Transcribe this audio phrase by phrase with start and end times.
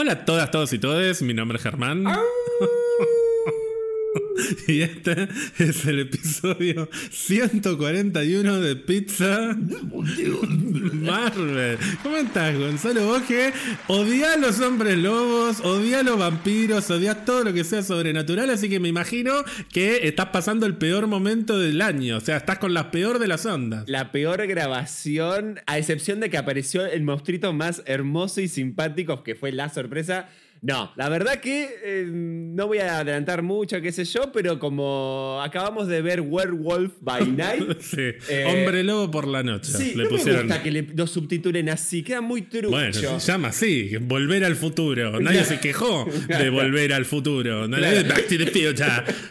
[0.00, 2.04] Hola a todas, todos y todes, mi nombre es Germán.
[4.68, 5.28] y este
[5.58, 9.56] es el episodio 141 de Pizza
[10.94, 11.78] Marvel.
[12.02, 13.06] ¿Cómo estás, Gonzalo?
[13.06, 13.52] Vos que
[13.88, 18.80] odias los hombres lobos, odias los vampiros, odias todo lo que sea sobrenatural, así que
[18.80, 19.32] me imagino
[19.72, 22.16] que estás pasando el peor momento del año.
[22.16, 23.84] O sea, estás con la peor de las ondas.
[23.88, 29.34] La peor grabación, a excepción de que apareció el monstruito más hermoso y simpático, que
[29.34, 30.28] fue la sorpresa
[30.62, 35.40] no, la verdad que eh, no voy a adelantar mucho, qué sé yo, pero como
[35.42, 37.80] acabamos de ver Werewolf by Night.
[37.80, 38.10] sí.
[38.28, 39.72] Eh, Hombre lobo por la noche.
[39.72, 40.46] Sí, le pusieron...
[40.46, 42.70] me gusta que lo subtitulen así, queda muy trucho.
[42.70, 45.18] Bueno, se llama así, Volver al futuro.
[45.20, 47.66] Nadie se quejó de Volver al futuro.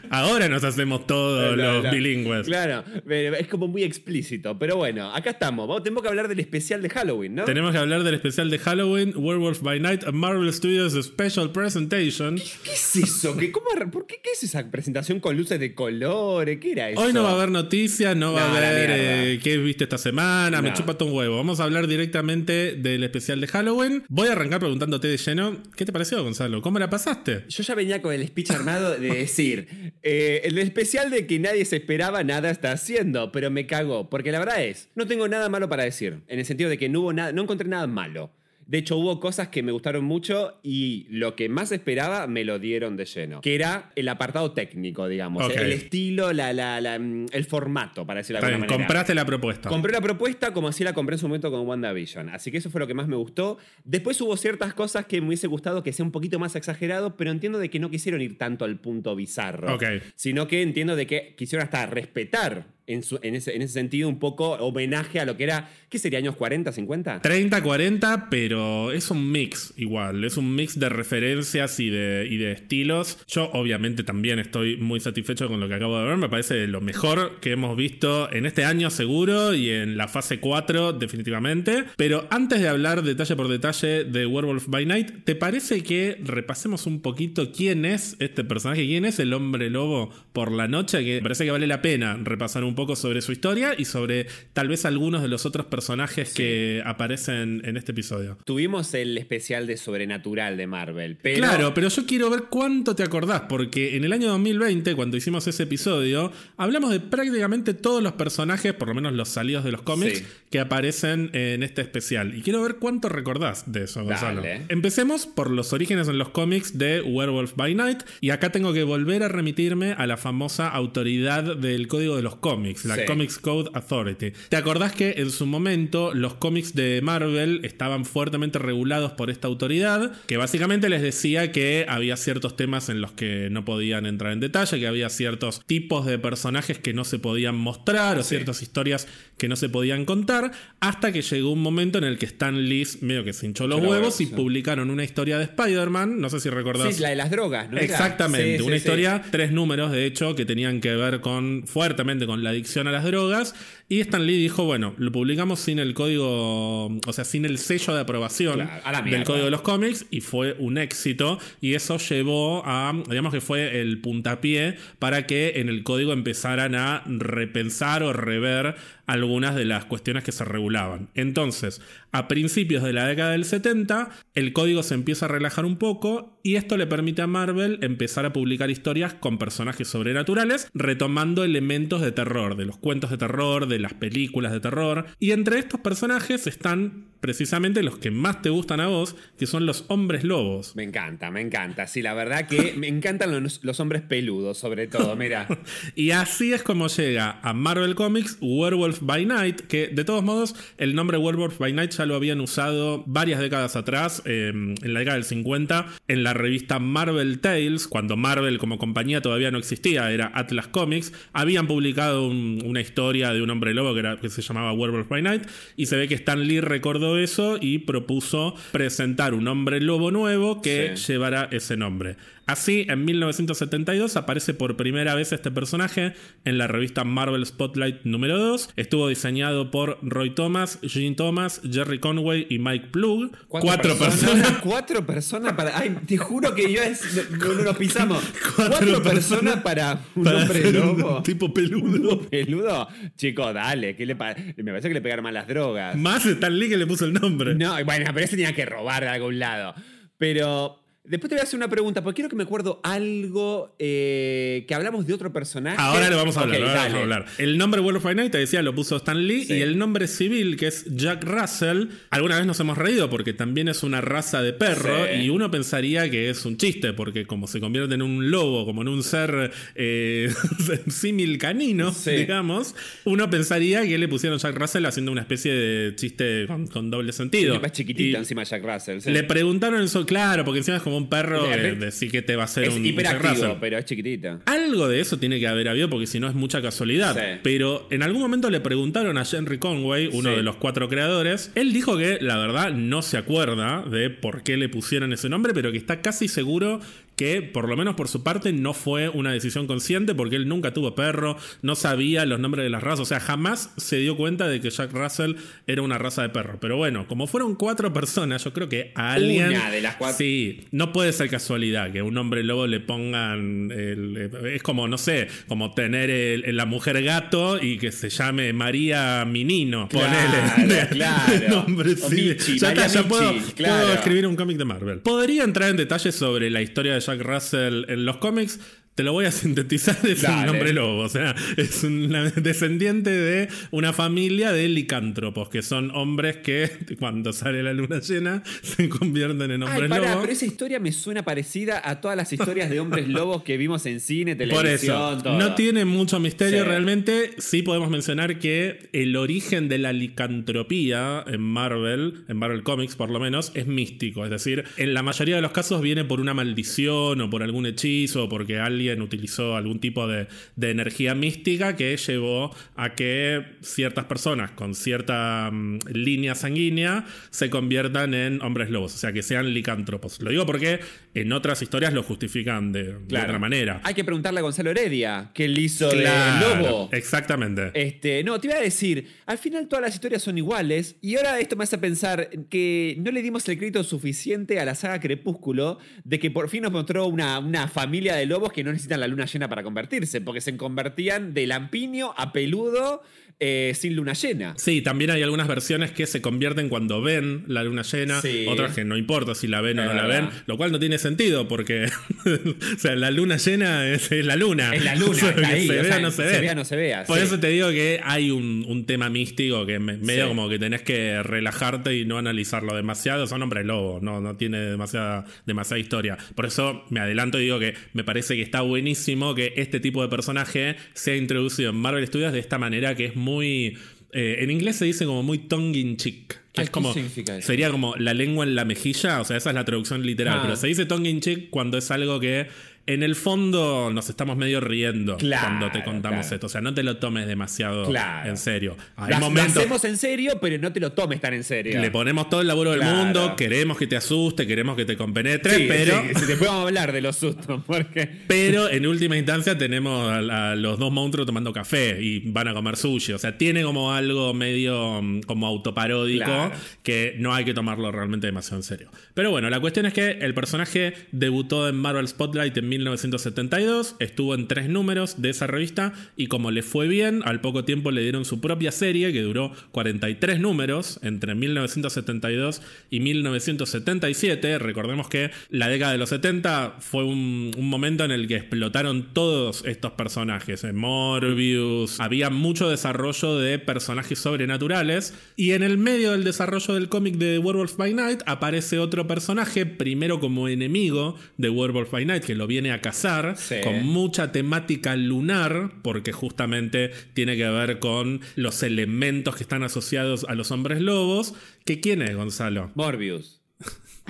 [0.10, 2.46] Ahora nos hacemos todos los bilingües.
[2.48, 4.58] Claro, es como muy explícito.
[4.58, 5.68] Pero bueno, acá estamos.
[5.68, 7.44] Vamos, tenemos que hablar del especial de Halloween, ¿no?
[7.46, 12.38] Tenemos que hablar del especial de Halloween, Werewolf by Night, Marvel Studios Special Presentation.
[12.38, 13.36] ¿Qué, es eso?
[13.36, 16.60] ¿Qué, cómo, ¿Por qué, qué es esa presentación con luces de colores?
[16.62, 17.02] ¿Qué era eso?
[17.02, 20.62] Hoy no va a haber noticias, no va a haber eh, qué viste esta semana,
[20.62, 21.36] me chupa todo un huevo.
[21.36, 24.06] Vamos a hablar directamente del especial de Halloween.
[24.08, 26.62] Voy a arrancar preguntándote de lleno, ¿qué te pareció, Gonzalo?
[26.62, 27.44] ¿Cómo la pasaste?
[27.50, 31.66] Yo ya venía con el speech armado de decir, eh, el especial de que nadie
[31.66, 35.50] se esperaba, nada está haciendo, pero me cago, porque la verdad es, no tengo nada
[35.50, 38.32] malo para decir, en el sentido de que no hubo nada, no encontré nada malo.
[38.70, 42.60] De hecho, hubo cosas que me gustaron mucho y lo que más esperaba me lo
[42.60, 43.42] dieron de lleno.
[43.42, 45.52] Que era el apartado técnico, digamos.
[45.56, 48.78] El estilo, la, mm, el formato, para decirlo de alguna manera.
[48.78, 49.70] Compraste la propuesta.
[49.70, 52.30] Compré la propuesta como así la compré en su momento con WandaVision.
[52.30, 53.58] Así que eso fue lo que más me gustó.
[53.86, 57.32] Después hubo ciertas cosas que me hubiese gustado que sea un poquito más exagerado, pero
[57.32, 59.80] entiendo de que no quisieron ir tanto al punto bizarro.
[60.14, 65.26] Sino que entiendo de que quisieron hasta respetar en, ese, sentido un poco homenaje a
[65.26, 66.20] lo que era, ¿qué sería?
[66.20, 67.22] ¿Años 40, 50?
[67.22, 72.38] 30, 40, pero es un mix igual, es un mix de referencias y de, y
[72.38, 73.20] de estilos.
[73.28, 76.82] Yo obviamente también estoy muy satisfecho con lo que acabo de ver, me parece lo
[76.82, 81.86] mejor que hemos visto en este año seguro y en la fase 4 definitivamente.
[81.96, 86.88] Pero antes de hablar detalle por detalle de Werewolf by Night, ¿te parece que repasemos
[86.88, 91.04] un poquito quién es este personaje, quién es el hombre lobo por la noche?
[91.04, 94.70] Que parece que vale la pena repasar un poco sobre su historia y sobre tal
[94.70, 98.38] vez algunos de los otros personajes que aparecen en este episodio.
[98.46, 101.40] Tuvimos el especial de Sobrenatural de Marvel, pero...
[101.40, 105.46] Claro, pero yo quiero ver cuánto te acordás, porque en el año 2020, cuando hicimos
[105.48, 109.82] ese episodio, hablamos de prácticamente todos los personajes, por lo menos los salidos de los
[109.82, 112.34] cómics, que aparecen en este especial.
[112.34, 114.42] Y quiero ver cuánto recordás de eso, Gonzalo.
[114.70, 118.84] Empecemos por los orígenes en los cómics de Werewolf by Night, y acá tengo que
[118.84, 123.70] volver a remitirme a la famosa autoridad del código de los cómics la Comics Code
[123.74, 124.34] Authority.
[124.50, 129.48] ¿Te acordás que en su momento los cómics de Marvel estaban fuertemente regulados por esta
[129.48, 130.12] autoridad?
[130.28, 134.40] Que básicamente les decía que había ciertos temas en los que no podían entrar en
[134.40, 139.08] detalle, que había ciertos tipos de personajes que no se podían mostrar o ciertas historias
[139.38, 142.88] que no se podían contar, hasta que llegó un momento en el que Stan Lee
[143.02, 146.50] medio que se hinchó los huevos y publicaron una historia de Spider-Man, no sé si
[146.50, 146.96] recordás.
[146.96, 147.78] Sí, la de las drogas, ¿no?
[147.78, 152.52] Exactamente, una historia, tres números de hecho, que tenían que ver con fuertemente con la
[152.60, 153.56] adicción a las drogas.
[153.92, 157.96] Y Stan Lee dijo, bueno, lo publicamos sin el código, o sea, sin el sello
[157.96, 158.70] de aprobación
[159.06, 161.40] del código de los cómics y fue un éxito.
[161.60, 166.76] Y eso llevó a, digamos que fue el puntapié para que en el código empezaran
[166.76, 168.76] a repensar o rever
[169.08, 171.10] algunas de las cuestiones que se regulaban.
[171.16, 175.78] Entonces, a principios de la década del 70, el código se empieza a relajar un
[175.78, 181.44] poco y esto le permite a Marvel empezar a publicar historias con personajes sobrenaturales, retomando
[181.44, 185.06] elementos de terror, de los cuentos de terror, de las películas de terror.
[185.20, 189.66] Y entre estos personajes están precisamente los que más te gustan a vos, que son
[189.66, 190.76] los hombres lobos.
[190.76, 191.88] Me encanta, me encanta.
[191.88, 195.48] Sí, la verdad que me encantan los, hombres peludos, sobre todo, mira.
[195.96, 200.56] y así es como llega a Marvel Comics Werewolf by Night, que de todos modos
[200.78, 205.00] el nombre Werewolf by Night ya lo habían usado varias décadas atrás, em, en la
[205.00, 210.12] década del 50, en la revista Marvel Tales, cuando Marvel como compañía todavía no existía,
[210.12, 214.42] era Atlas Comics, habían publicado una historia de un hombre lobo que, era, que se
[214.42, 219.34] llamaba Werewolf by Night, y se ve que Stan Lee recordó eso y propuso presentar
[219.34, 222.18] un hombre lobo nuevo que llevara ese nombre.
[222.50, 226.14] Así, en 1972 aparece por primera vez este personaje
[226.46, 228.72] en la revista Marvel Spotlight número 2.
[228.76, 233.38] Estuvo diseñado por Roy Thomas, Gene Thomas, Jerry Conway y Mike Plug.
[233.48, 234.52] Cuatro, personas.
[234.64, 235.78] Cuatro personas para.
[235.78, 237.30] Ay, te juro que yo es.
[237.30, 238.24] No, nos pisamos.
[238.56, 241.22] Cuatro, personas, para un hombre lobo.
[241.22, 242.20] tipo peludo.
[242.32, 242.88] ¿Peludo?
[243.16, 243.96] Chico, dale.
[243.96, 245.96] ¿qué le Me parece que le pegaron mal las drogas.
[245.96, 247.54] Más Stan Lee que le puso el nombre.
[247.54, 249.76] No, bueno, pero ese tenía que robar de algún lado.
[250.18, 254.66] Pero Después te voy a hacer una pregunta, porque quiero que me acuerdo algo eh,
[254.68, 255.78] que hablamos de otro personaje.
[255.80, 257.26] Ahora le vamos a hablar, vamos a hablar.
[257.38, 260.58] El nombre World of Night, te decía, lo puso Stan Lee, y el nombre civil,
[260.58, 264.52] que es Jack Russell, alguna vez nos hemos reído porque también es una raza de
[264.52, 268.66] perro, y uno pensaría que es un chiste, porque como se convierte en un lobo,
[268.66, 270.32] como en un ser eh,
[270.90, 272.76] símil canino, digamos,
[273.06, 277.56] uno pensaría que le pusieron Jack Russell haciendo una especie de chiste con, doble sentido.
[277.56, 279.00] Es más chiquitita encima Jack Russell.
[279.12, 282.44] Le preguntaron eso, claro, porque encima es como un perro de, decir que te va
[282.44, 284.40] a hacer es un hiperactivo, pero es chiquitita.
[284.46, 287.40] Algo de eso tiene que haber habido porque si no es mucha casualidad.
[287.44, 291.52] Pero en algún momento le preguntaron a Henry Conway, uno de los cuatro creadores.
[291.56, 295.54] Él dijo que la verdad no se acuerda de por qué le pusieron ese nombre,
[295.54, 296.80] pero que está casi seguro
[297.20, 300.74] que por lo menos por su parte no fue una decisión consciente porque él nunca
[300.74, 304.48] tuvo perro, no sabía los nombres de las razas, o sea, jamás se dio cuenta
[304.48, 305.34] de que Jack Russell
[305.68, 306.60] era una raza de perro.
[306.62, 309.50] Pero bueno, como fueron cuatro personas, yo creo que a alguien...
[309.50, 310.18] Una de las cuatro.
[310.18, 313.70] Sí, no puede ser casualidad que un hombre lobo le pongan...
[313.70, 319.90] es como, no sé, como tener la mujer gato y que se llame María Minino.
[319.90, 320.08] Claro,
[320.56, 320.80] ponele.
[320.90, 321.50] Claro.
[321.50, 322.58] nombre, sí.
[322.58, 322.74] ya,
[323.04, 325.00] puedo, puedo escribir un cómic de Marvel.
[325.00, 328.60] Podría entrar en detalles sobre la historia de Jack Russell en los cómics,
[329.00, 331.04] te lo voy a sintetizar, es un nombre lobo.
[331.04, 337.32] O sea, es un descendiente de una familia de licántropos, que son hombres que cuando
[337.32, 341.82] sale la luna llena se convierten en hombres Ay, Pero esa historia me suena parecida
[341.82, 345.22] a todas las historias de hombres lobos que vimos en cine, televisión.
[345.22, 347.36] Por eso, no tiene mucho misterio realmente.
[347.38, 353.12] Sí podemos mencionar que el origen de la licantropía en Marvel, en Marvel Comics por
[353.12, 354.26] lo menos, es místico.
[354.26, 357.66] Es decir, en la mayoría de los casos viene por una maldición o por algún
[357.66, 360.28] hechizo o porque alguien utilizó algún tipo de,
[360.62, 368.14] energía mística que llevó a que ciertas personas con cierta mm, línea sanguínea se conviertan
[368.14, 370.22] en hombres lobos, o sea, que sean licántropos.
[370.22, 370.80] Lo digo porque
[371.14, 373.82] en otras historias lo justifican de, otra manera.
[373.84, 376.08] Hay que preguntarle a Gonzalo Heredia, que él hizo de
[376.40, 376.90] lobo.
[376.92, 377.72] Exactamente.
[377.74, 381.40] Este, no, te iba a decir, al final todas las historias son iguales, y ahora
[381.40, 385.80] esto me hace pensar que no le dimos el crédito suficiente a la saga Crepúsculo
[386.04, 389.08] de que por fin nos mostró una, una familia de lobos que no necesitan la
[389.08, 393.04] luna llena para convertirse, porque se convertían de lampiño a peludo
[393.42, 394.54] eh, sin luna llena.
[394.58, 398.84] Sí, también hay algunas versiones que se convierten cuando ven la luna llena, otras que
[398.84, 401.86] no importa si la ven o no la ven, lo cual no tiene sentido porque
[402.26, 404.76] o sea, la luna llena es, la luna.
[404.76, 406.54] Es la luna, se vea o no se, vea.
[406.54, 407.06] no se vea.
[407.06, 411.22] Por eso te digo que hay un, tema místico que medio como que tenés que
[411.22, 413.26] relajarte y no analizarlo demasiado.
[413.28, 416.18] Son hombres lobos, no, no tiene demasiada, demasiada historia.
[416.36, 420.02] Por eso me adelanto y digo que me parece que está buenísimo que este tipo
[420.02, 423.78] de personaje sea introducido en Marvel Studios de esta manera que es muy muy...
[424.12, 426.40] Eh, en inglés se dice como muy tongue in cheek.
[426.56, 426.94] es como,
[427.42, 430.40] Sería como la lengua en la mejilla, o sea, esa es la traducción literal.
[430.40, 430.42] Ah.
[430.44, 432.48] Pero se dice tongue in cheek cuando es algo que
[432.90, 436.48] en el fondo nos estamos medio riendo cuando te contamos esto.
[436.48, 437.88] O sea, no te lo tomes demasiado
[438.26, 438.76] en serio.
[438.96, 441.80] Hay lo, momentos, hacemos en serio, pero no te lo tomes tan en serio.
[441.80, 445.68] Le ponemos todo el laburo del mundo, queremos que te asuste, queremos que te compenetre,
[445.68, 446.02] pero.
[446.20, 448.10] si te podemos hablar de los sustos, porque.
[448.26, 452.76] Pero en última instancia tenemos a, los dos monstruos tomando café y van a comer
[452.76, 453.14] sushi.
[453.14, 458.26] O sea, tiene como algo medio mm, como autoparódico que no hay que tomarlo realmente
[458.26, 458.90] demasiado en serio.
[459.14, 464.36] Pero bueno, la cuestión es que el personaje debutó en Marvel Spotlight en 1972, estuvo
[464.36, 468.02] en tres números de esa revista y como le fue bien, al poco tiempo le
[468.02, 474.60] dieron su propia serie que duró 43 números entre 1972 y 1977.
[474.60, 479.64] Recordemos que la década de los 70 fue un, momento en el que explotaron todos
[479.66, 480.64] estos personajes.
[480.64, 486.90] En Morbius, había mucho desarrollo de personajes sobrenaturales y en el medio del desarrollo del
[486.90, 492.24] cómic de Werewolf by Night aparece otro personaje, primero como enemigo de Werewolf by Night,
[492.24, 498.22] que lo viene a cazar, con mucha temática lunar, porque justamente tiene que ver con
[498.36, 501.34] los elementos que están asociados a los hombres lobos.
[501.66, 502.72] ¿Que quién es, Gonzalo?
[502.76, 503.42] Morbius.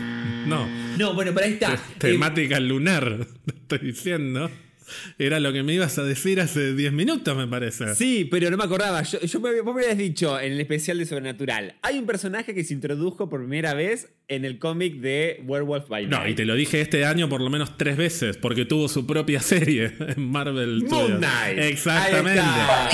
[0.48, 0.68] no.
[0.98, 1.78] No, bueno, pero ahí está.
[1.98, 4.50] Temática lunar, te estoy diciendo.
[5.18, 7.94] Era lo que me ibas a decir hace 10 minutos, me parece.
[7.96, 9.04] Sí, pero no me acordaba.
[9.04, 11.76] Yo, me, vos me habías dicho en el especial de Sobrenatural.
[11.82, 16.06] Hay un personaje que se introdujo por primera vez en el cómic de Werewolf by
[16.06, 16.24] Night.
[16.24, 19.06] No, y te lo dije este año por lo menos tres veces, porque tuvo su
[19.08, 21.18] propia serie en Marvel Moon Studios.
[21.18, 21.58] Knight.
[21.58, 22.42] Exactamente.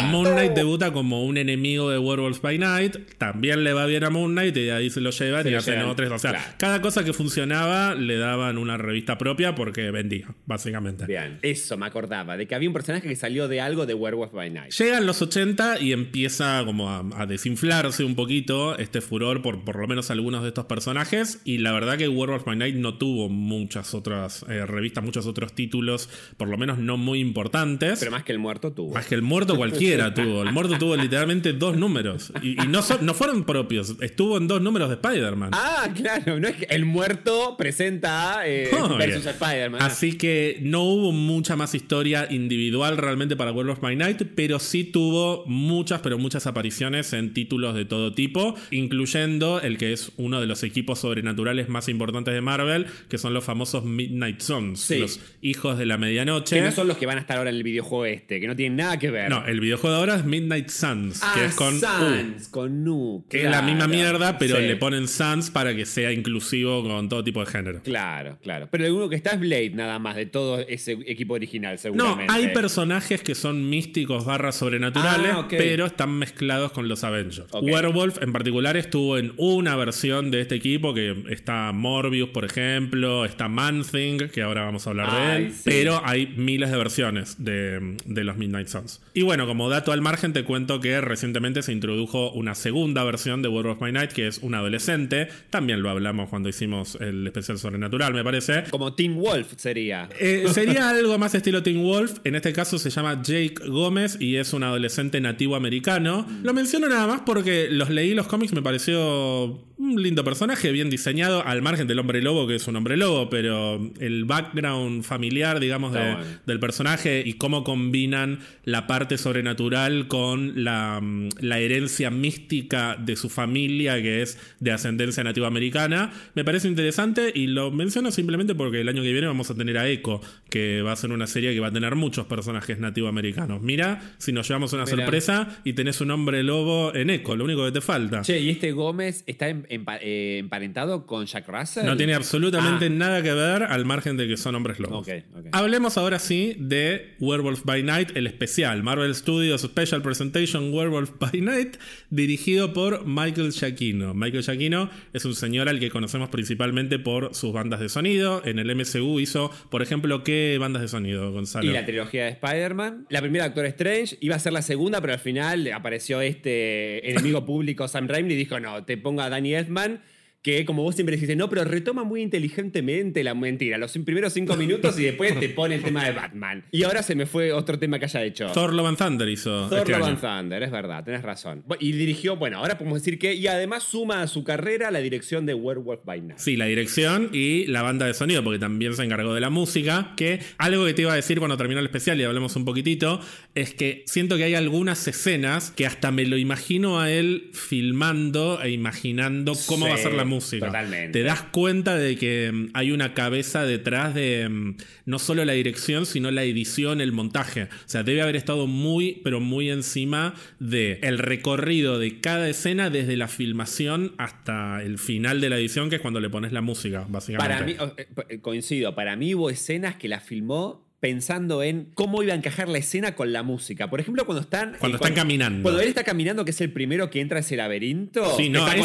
[0.06, 2.98] Moon Knight debuta como un enemigo de Werewolf by Night.
[3.18, 5.58] También le va bien a Moon Knight y ahí se lo llevan Se y lo
[5.60, 6.12] hacen llevan.
[6.14, 6.46] O sea, claro.
[6.58, 11.06] cada cosa que funcionaba le daban una revista propia porque vendía, básicamente.
[11.06, 14.32] Bien, eso me acordaba, de que había un personaje que salió de algo de Werewolf
[14.32, 14.72] by Night.
[14.72, 19.78] Llegan los 80 y empieza como a, a desinflarse un poquito este furor por por
[19.78, 23.30] lo menos algunos de estos personajes y la verdad que Werewolf by Night no tuvo
[23.30, 28.00] muchas otras eh, revistas, muchos otros títulos, por lo menos no muy importantes.
[28.00, 28.94] Pero más que el muerto tuvo.
[28.94, 30.44] Más que el muerto cualquiera tuvo.
[30.44, 32.32] El muerto tuvo literalmente dos números.
[32.42, 33.96] Y, y no, no fueron propios.
[34.02, 35.52] Estuvo en dos números de Spider-Man.
[35.54, 38.98] Ah, claro, no es que el muerto presenta a eh, Obvio.
[38.98, 39.82] versus Spider-Man.
[39.82, 44.84] Así que no hubo mucha más historia individual realmente para Werewolf by Night, pero sí
[44.84, 50.40] tuvo muchas, pero muchas apariciones en títulos de todo tipo, incluyendo el que es uno
[50.40, 55.00] de los equipos sobrenaturales más importantes de Marvel, que son los famosos Midnight Sons, Sí.
[55.00, 56.58] los hijos de la medianoche.
[56.58, 58.56] que no son los que van a estar ahora en el videojuego este, que no
[58.56, 59.30] tienen nada que ver.
[59.30, 61.80] No, el videojuego de ahora es Midnight Suns, ah, que es con U.
[61.80, 63.26] Sans, con Nu.
[63.30, 64.64] Que es la misma mierda, pero Sí.
[64.64, 67.82] le ponen Sans para que sea inclusivo con todo tipo de género.
[67.84, 68.68] Claro, claro.
[68.72, 71.78] Pero el único que está es Blade, nada más, de todo ese equipo original, No,
[71.82, 72.34] seguramente.
[72.34, 77.46] hay personajes que son místicos barras sobrenaturales, Ah, pero están mezclados con los Avengers.
[77.62, 83.26] Werewolf en particular estuvo en una versión de este equipo, que está Morbius, por ejemplo,
[83.26, 85.62] está Man-Thing, que ahora vamos a hablar de él, sí.
[85.66, 89.02] pero hay miles de versiones de, de los Midnight Suns.
[89.14, 93.42] Y bueno, como dato al margen, te cuento que recientemente se introdujo una segunda versión
[93.42, 95.28] de Werewolf by Night, que es un adolescente.
[95.50, 98.64] También lo hablamos cuando hicimos el especial sobrenatural, me parece.
[98.70, 100.10] Como Teen Wolf sería.
[100.20, 102.20] Eh, sería algo más estilo Teen Wolf.
[102.24, 106.28] En este caso se llama Jake Gómez y es un adolescente nativo americano.
[106.44, 110.90] Lo menciono nada más porque los leí los cómics, me pareció un lindo personaje, bien
[110.90, 115.60] diseñado, al margen del hombre lobo, que es un hombre lobo, pero el background familiar,
[115.60, 116.30] digamos, Está de- bueno.
[116.46, 123.16] del personaje y cómo combinan la parte sobrenatural con la, mm, la herencia mística de
[123.16, 126.12] su familia, que es de ascendencia nativa americana.
[126.36, 129.78] Me parece interesante y lo menciono simplemente porque el año que viene vamos a tener
[129.78, 133.62] a Echo, que va a ser una serie que va a tener muchos personajes nativoamericanos.
[133.62, 137.66] Mira, si nos llevamos una sorpresa y tenés un hombre lobo en Echo, lo único
[137.66, 138.22] que te falta.
[138.22, 141.86] Che, ¿y este Gómez está em- empa- eh, emparentado con Jack Russell?
[141.86, 142.90] No tiene absolutamente Ah.
[142.90, 145.08] nada que ver al margen de que son hombres lobos.
[145.08, 145.46] Ok, ok.
[145.52, 148.84] Hablemos ahora sí de Werewolf by Night, el especial.
[148.84, 151.78] Marvel Studios Special Presentation Werewolf by Night,
[152.10, 154.14] dirigido por Michael Giacchino.
[154.14, 158.42] Michael Giacchino es un señor al que conocemos principalmente por sus bandas de sonido.
[158.46, 161.70] En el MCU hizo, por ejemplo, ¿qué bandas de sonido, Gonzalo?
[161.70, 163.08] Y la trilogía de Spider-Man.
[163.10, 167.46] La primera Doctor Strange iba a ser la segunda, pero al final apareció este enemigo
[167.46, 170.00] público Sam Raimi y dijo, no, te pongo a Danny Elfman,
[170.46, 174.56] que como vos siempre dijiste, no, pero retoma muy inteligentemente la mentira, los primeros cinco
[174.56, 176.64] minutos y después te pone el tema de Batman.
[176.72, 178.52] Y ahora se me fue otro tema que haya hecho.
[178.52, 179.68] Thor Love and Thunder hizo.
[179.70, 181.64] Thor este Love and Thunder, es verdad, tenés razón.
[181.80, 185.48] Y dirigió, bueno, ahora podemos decir que, y además suma a su carrera la dirección
[185.48, 186.38] de Werewolf by Night.
[186.38, 190.14] Sí, la dirección y la banda de sonido, porque también se encargó de la música.
[190.16, 193.20] Que algo que te iba a decir cuando terminó el especial y hablemos un poquitito,
[193.56, 198.62] es que siento que hay algunas escenas que hasta me lo imagino a él filmando
[198.62, 200.35] e imaginando cómo Sí, va a ser la música.
[200.40, 201.20] Totalmente.
[201.20, 205.54] Te das cuenta de que mm, hay una cabeza detrás de mm, no solo la
[205.54, 207.64] dirección, sino la edición, el montaje.
[207.64, 212.90] O sea, debe haber estado muy, pero muy encima de el recorrido de cada escena
[212.90, 216.62] desde la filmación hasta el final de la edición, que es cuando le pones la
[216.62, 217.76] música, básicamente.
[217.76, 222.24] Para mí, eh, eh, coincido, para mí hubo escenas que la filmó pensando en cómo
[222.24, 223.90] iba a encajar la escena con la música.
[223.90, 224.76] Por ejemplo, cuando están...
[224.80, 225.62] Cuando eh, están caminando.
[225.62, 228.36] Cuando él está caminando, que es el primero que entra a ese laberinto.
[228.38, 228.76] Sí, no, con-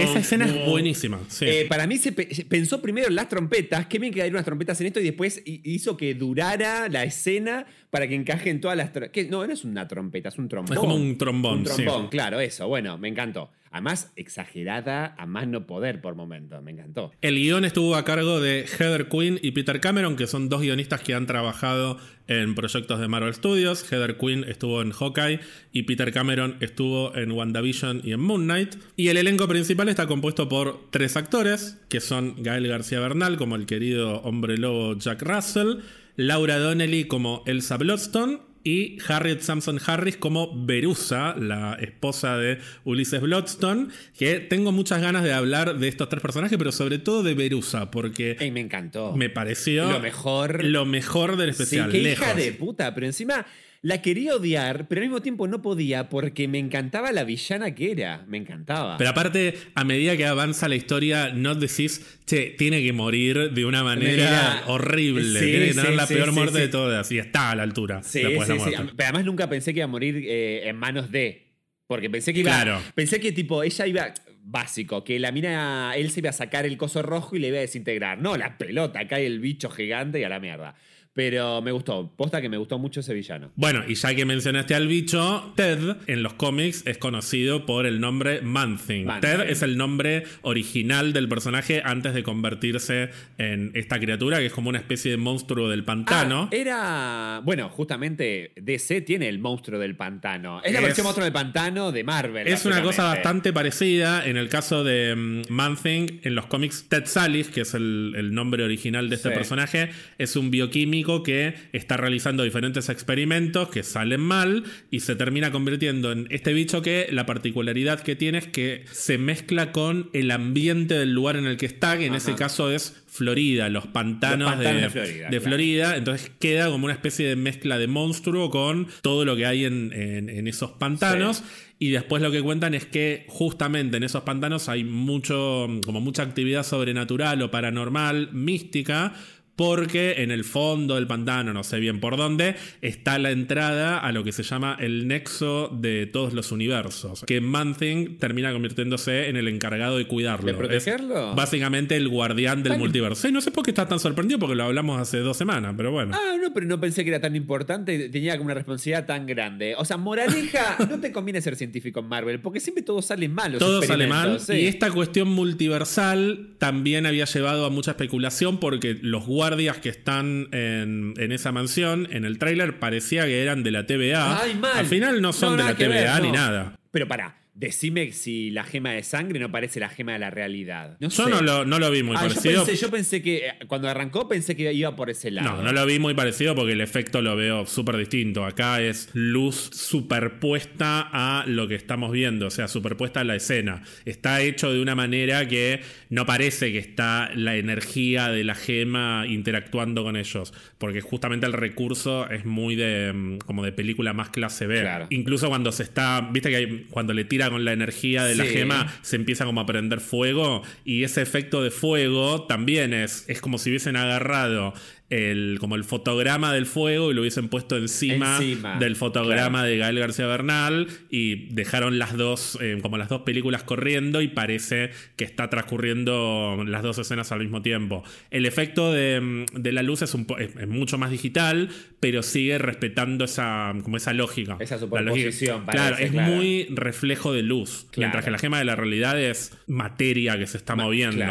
[0.00, 1.18] esa, escena es buenísima.
[1.28, 1.46] sí.
[1.46, 4.30] Eh, para mí se pe- se pensó primero en las trompetas, qué bien que hay
[4.30, 8.60] unas trompetas en esto y después hi- hizo que durara la escena para que encajen
[8.60, 9.30] todas las trompetas.
[9.30, 10.72] No, no es una trompeta, es un trombón.
[10.72, 11.82] Es como un trombón, Un sí.
[11.84, 13.50] trombón, claro, eso, bueno, me encantó.
[13.72, 17.12] Además, exagerada a más no poder por momento, me encantó.
[17.20, 21.00] El guion estuvo a cargo de Heather Quinn y Peter Cameron, que son dos guionistas
[21.02, 23.84] que han trabajado en proyectos de Marvel Studios.
[23.90, 25.38] Heather Quinn estuvo en Hawkeye
[25.72, 28.74] y Peter Cameron estuvo en WandaVision y en Moon Knight.
[28.96, 33.54] Y el elenco principal está compuesto por tres actores, que son Gael García Bernal, como
[33.54, 35.76] el querido hombre lobo Jack Russell,
[36.20, 43.22] Laura Donnelly como Elsa Bloodstone y Harriet Sampson Harris como Verusa, la esposa de Ulises
[43.22, 47.32] Bloodstone, que tengo muchas ganas de hablar de estos tres personajes, pero sobre todo de
[47.32, 49.16] Verusa, porque Ey, me encantó.
[49.16, 50.62] me pareció Lo mejor.
[50.62, 52.26] lo mejor del Sí, especial, qué lejos.
[52.26, 53.46] hija de puta, pero encima
[53.82, 57.92] La quería odiar, pero al mismo tiempo no podía porque me encantaba la villana que
[57.92, 58.26] era.
[58.28, 58.98] Me encantaba.
[58.98, 63.64] Pero aparte, a medida que avanza la historia, no decís, che, tiene que morir de
[63.64, 65.40] una manera horrible.
[65.40, 67.10] tiene que tener la peor muerte de todas.
[67.10, 68.02] Y está a la altura.
[68.02, 68.70] Sí, sí, sí.
[68.74, 71.46] Pero además nunca pensé que iba a morir eh, en manos de.
[71.86, 72.50] Porque pensé que iba.
[72.50, 72.82] Claro.
[72.94, 74.12] Pensé que tipo, ella iba.
[74.42, 75.94] Básico, que la mina.
[75.96, 78.18] Él se iba a sacar el coso rojo y le iba a desintegrar.
[78.18, 80.74] No, la pelota, cae el bicho gigante y a la mierda.
[81.12, 83.50] Pero me gustó, posta que me gustó mucho ese villano.
[83.56, 88.00] Bueno, y ya que mencionaste al bicho, Ted en los cómics es conocido por el
[88.00, 89.08] nombre Man-Thing.
[89.20, 94.52] Ted es el nombre original del personaje antes de convertirse en esta criatura que es
[94.52, 96.48] como una especie de monstruo del pantano.
[96.50, 97.40] Ah, era.
[97.44, 100.62] Bueno, justamente DC tiene el monstruo del pantano.
[100.62, 102.46] Es la versión monstruo del pantano de Marvel.
[102.46, 104.24] Es una cosa bastante parecida.
[104.26, 108.62] En el caso de mm, Man-Thing, en los cómics, Ted Sallis, que es el, nombre
[108.62, 114.64] original de este personaje, es un bioquímico que está realizando diferentes experimentos que salen mal
[114.90, 119.18] y se termina convirtiendo en este bicho que la particularidad que tiene es que se
[119.18, 123.02] mezcla con el ambiente del lugar en el que está, que en ese caso es
[123.10, 125.96] Florida, los pantanos, de, Florida.
[125.96, 130.46] Entonces queda como una especie de mezcla de monstruo con todo lo que hay en,
[130.46, 131.42] esos pantanos.
[131.80, 136.22] Y después lo que cuentan es que justamente en esos pantanos hay mucho, como mucha
[136.22, 139.14] actividad sobrenatural o paranormal, mística
[139.60, 144.10] porque en el fondo del pantano, no sé bien por dónde, está la entrada a
[144.10, 149.36] lo que se llama el nexo de todos los universos, que Man-Thing termina convirtiéndose en
[149.36, 150.46] el encargado de cuidarlo.
[150.46, 151.34] ¿De protegerlo?
[151.34, 153.28] básicamente el guardián del multiverso.
[153.28, 155.92] Y no sé por qué está tan sorprendido, porque lo hablamos hace dos semanas, pero
[155.92, 156.16] bueno.
[156.16, 159.74] Ah, no, pero no pensé que era tan importante, tenía como una responsabilidad tan grande.
[159.76, 163.58] O sea, moraleja, no te conviene ser científico en Marvel, porque siempre todo sale mal.
[163.58, 164.40] todo sale mal.
[164.48, 169.88] Y esta cuestión multiversal también había llevado a mucha especulación, porque los guardias guardias que
[169.88, 174.40] están en, esa mansión, en el tráiler parecía que eran de la TVA.
[174.76, 176.78] Al final no son de la TVA ni nada.
[176.92, 180.96] Pero para, Decime si la gema de sangre no parece la gema de la realidad.
[181.00, 182.64] yo no lo, no lo, vi muy ah, parecido.
[182.66, 185.56] Yo pensé, que eh, cuando arrancó pensé que iba por ese lado.
[185.56, 188.44] No, no lo vi muy parecido porque el efecto lo veo súper distinto.
[188.44, 193.82] Acá es luz superpuesta a lo que estamos viendo, o sea, superpuesta a la escena.
[194.04, 199.24] Está hecho de una manera que no parece que está la energía de la gema
[199.28, 204.30] interactuando con ellos, porque justamente el recurso es muy de mm, como de película más
[204.30, 204.88] clase B.
[205.10, 208.44] Incluso cuando se está, viste que hay, cuando le tira con la energía de la
[208.44, 210.62] gema, se empieza como a prender fuego.
[210.84, 214.74] Y ese efecto de fuego también es, es como si hubiesen agarrado
[215.10, 218.38] el, como el fotograma del fuego y lo hubiesen puesto encima,
[218.78, 223.64] del fotograma de Gael García Bernal y dejaron las dos, eh, como las dos películas
[223.64, 228.04] corriendo y parece que está transcurriendo las dos escenas al mismo tiempo.
[228.30, 231.70] El efecto de, la luz es, un, es, mucho más digital,
[232.00, 234.56] pero sigue respetando esa, como esa lógica.
[234.58, 235.66] Esa superposición.
[235.66, 240.38] claro, es muy reflejo de luz, mientras que la gema de la realidad es materia
[240.38, 241.24] que se está moviendo.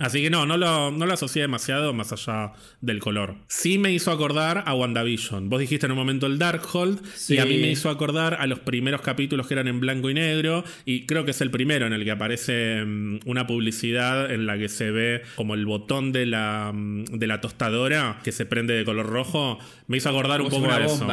[0.00, 3.36] Así que no, no lo, no lo asocié demasiado más allá del color.
[3.46, 5.48] Sí me hizo acordar a WandaVision.
[5.48, 8.58] Vos dijiste en un momento el Darkhold y a mí me hizo acordar a los
[8.60, 11.92] primeros capítulos que eran en blanco y negro y creo que es el primero en
[11.92, 16.26] el que aparece mm, una publicidad en la que se ve como el botón de
[16.26, 19.58] la, mm, de la tostadora que se prende de color rojo.
[19.86, 21.06] Me hizo acordar un poco a eso.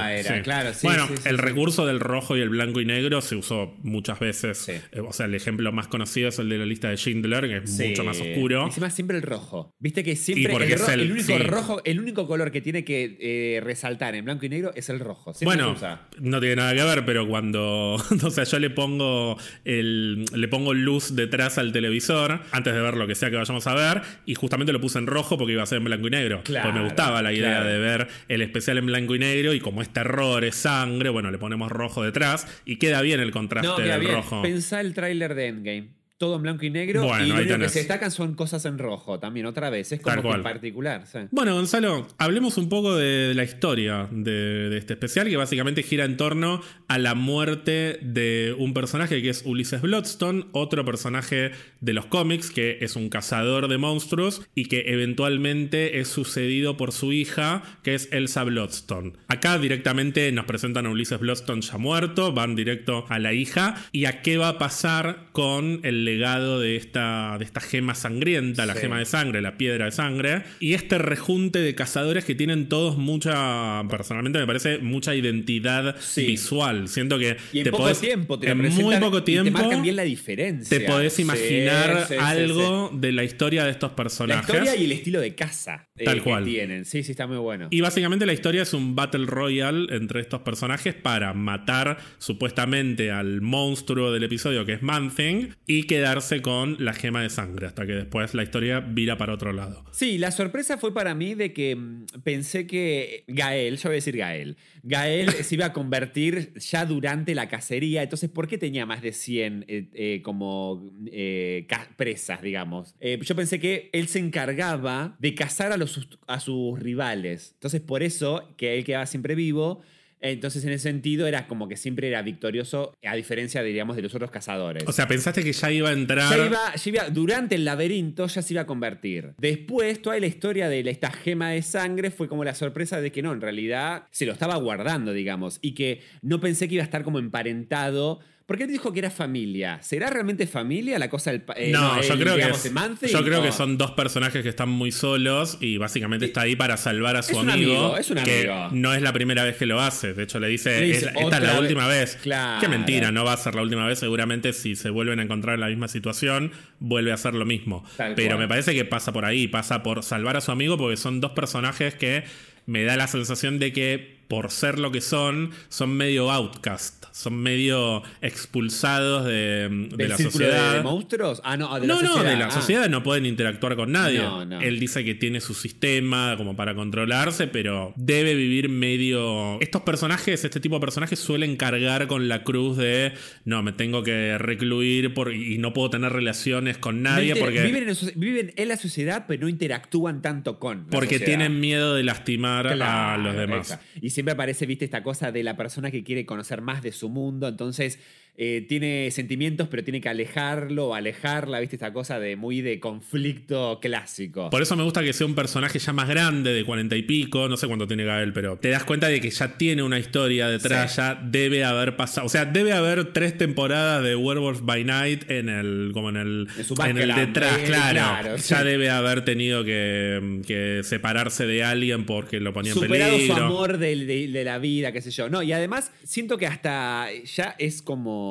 [0.83, 4.69] bueno, el recurso del rojo y el blanco y negro se usó muchas veces.
[4.69, 7.57] Eh, o sea, el ejemplo más conocido es el de la lista de Schindler, que
[7.57, 8.65] es mucho más oscuro.
[8.65, 9.75] Encima siempre el rojo.
[9.79, 14.15] Viste que siempre el, el, único rojo, el único color que tiene que eh, resaltar
[14.15, 15.33] en blanco y negro es el rojo.
[15.43, 15.75] bueno,
[16.19, 17.95] no tiene nada que ver, pero cuando.
[18.23, 22.95] o sea, yo le pongo, el, le pongo luz detrás al televisor antes de ver
[22.95, 25.63] lo que sea que vayamos a ver, y justamente lo puse en rojo porque iba
[25.63, 26.41] a ser en blanco y negro.
[26.43, 29.81] pues me gustaba la idea de ver el especial en blanco y negro, y como
[29.81, 34.07] es terror, es sangre, bueno, le ponemos rojo detrás y queda bien el contraste del
[34.07, 34.41] rojo.
[34.41, 37.05] Pensá el tráiler de Endgame todo en blanco y negro.
[37.19, 39.91] y lo que se destacan son cosas en rojo también, otra vez.
[39.91, 41.03] Es como en particular.
[41.31, 46.17] Bueno, Gonzalo, hablemos un poco de la historia de, este especial, que básicamente gira en
[46.17, 52.05] torno a la muerte de un personaje que es Ulises Bloodstone, otro personaje de los
[52.05, 57.63] cómics, que es un cazador de monstruos y que eventualmente es sucedido por su hija,
[57.83, 59.13] que es Elsa Bloodstone.
[59.27, 64.05] Acá directamente nos presentan a Ulises Bloodstone ya muerto, van directo a la hija y
[64.05, 68.75] a qué va a pasar con el legado de esta, de esta gema sangrienta, la
[68.75, 72.97] gema de sangre, la piedra de sangre, y este rejunte de cazadores que tienen todos
[72.97, 76.87] mucha, personalmente me parece, mucha identidad visual.
[76.87, 80.77] Siento que en te poco tiempo en muy poco tiempo te marcan bien la diferencia.
[80.77, 84.47] Te podés imaginar algo de la historia de estos personajes.
[84.47, 85.87] La historia y el estilo de caza.
[85.95, 86.43] Eh, Tal que cual.
[86.43, 86.85] tienen.
[86.85, 87.67] Sí, sí, está muy bueno.
[87.69, 93.41] Y básicamente la historia es un Battle Royale entre estos personajes para matar supuestamente al
[93.41, 97.93] monstruo del episodio que es Man-Thing y quedarse con la gema de sangre hasta que
[97.93, 99.85] después la historia vira para otro lado.
[99.91, 103.95] Sí, la sorpresa fue para mí de que mm, pensé que Gael, yo voy a
[103.95, 108.85] decir Gael, Gael se iba a convertir ya durante la cacería, entonces ¿por qué tenía
[108.85, 112.95] más de 100 eh, eh, como eh, presas, digamos?
[112.99, 115.82] Yo pensé que él se encargaba de cazar a, los,
[116.27, 119.81] a sus rivales, entonces por eso que él quedaba siempre vivo.
[120.25, 124.15] Entonces, en ese sentido, era como que siempre era victorioso, a diferencia, diríamos, de los
[124.15, 124.85] otros cazadores.
[124.87, 126.29] O sea, pensaste que ya iba a entrar.
[126.37, 129.33] Ya iba, ya iba- durante el laberinto ya se iba a convertir.
[129.37, 133.21] Después, toda la historia de esta gema de sangre fue como la sorpresa de que
[133.21, 136.85] no, en realidad se lo estaba guardando, digamos, y que no pensé que iba a
[136.85, 138.21] estar como emparentado.
[138.53, 139.79] Porque él dijo que era familia.
[139.81, 141.41] ¿Será realmente familia la cosa del...
[141.55, 144.91] eh, no, yo creo, que es- yo creo que son dos personajes que están muy
[144.91, 147.71] solos y básicamente está ahí para salvar a su Es un amigo.
[147.73, 148.69] amigo, es un que amigo.
[148.73, 150.13] no es la primera vez que lo hace.
[150.13, 152.13] De hecho, le dice, Le dice, "Es- esta es la "Otra última vez".
[152.13, 152.21] vez.
[152.21, 152.61] Claro.
[152.61, 153.97] Qué mentira, no va a ser la última vez.
[153.97, 157.83] Seguramente si se vuelven a encontrar en la misma situación, vuelve a hacer lo mismo.
[157.97, 158.39] Tal Pero cual.
[158.41, 161.31] me parece que pasa por ahí, pasa por salvar a su amigo porque son dos
[161.31, 162.23] personajes que
[162.67, 167.35] me da la sensación de que por ser lo que son, son medio outcast, son
[167.35, 170.73] medio expulsados de, de ¿Del la sociedad.
[170.75, 171.41] de, monstruos?
[171.43, 172.31] Ah, no, de No, la no, sociedad.
[172.31, 172.51] de la Ah.
[172.51, 174.17] sociedad no pueden interactuar con nadie.
[174.19, 174.59] No, no.
[174.61, 179.59] Él dice que tiene su sistema como para controlarse, pero debe vivir medio...
[179.61, 183.13] Estos personajes, este tipo de personajes suelen cargar con la cruz de,
[183.45, 187.61] no, me tengo que recluir por, y no puedo tener relaciones con nadie No porque...
[187.61, 191.25] Viven, en, so- viven en la sociedad, pero no interactúan tanto con Porque sociedad.
[191.25, 193.67] tienen miedo de lastimar a los demás.
[193.67, 193.81] esa.
[194.01, 197.02] Y siempre aparece, viste, esta cosa de la persona que quiere conocer más de su
[197.09, 197.99] mundo, entonces
[198.35, 203.79] eh, tiene sentimientos, pero tiene que alejarlo alejarla, viste, esta cosa de muy de conflicto
[203.81, 204.49] clásico.
[204.49, 207.47] Por eso me gusta que sea un personaje ya más grande, de cuarenta y pico,
[207.47, 210.47] no sé cuánto tiene Gael, pero te das cuenta de que ya tiene una historia
[210.47, 210.97] detrás, Sí.
[210.97, 215.49] ya debe haber pasado, o sea, debe haber tres temporadas de Werewolf by Night en
[215.49, 219.63] el, como en el, En en el detrás, eh, claro, claro, ya debe haber tenido
[219.63, 223.35] que, que separarse de alguien porque lo ponía en Superado peligro.
[223.37, 225.29] su amor de la vida, qué sé yo.
[225.29, 228.22] No, y además siento que hasta ya es como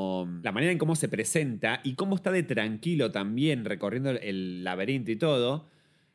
[0.42, 5.10] la manera en cómo se presenta y cómo está de tranquilo también recorriendo el laberinto
[5.10, 5.68] y todo.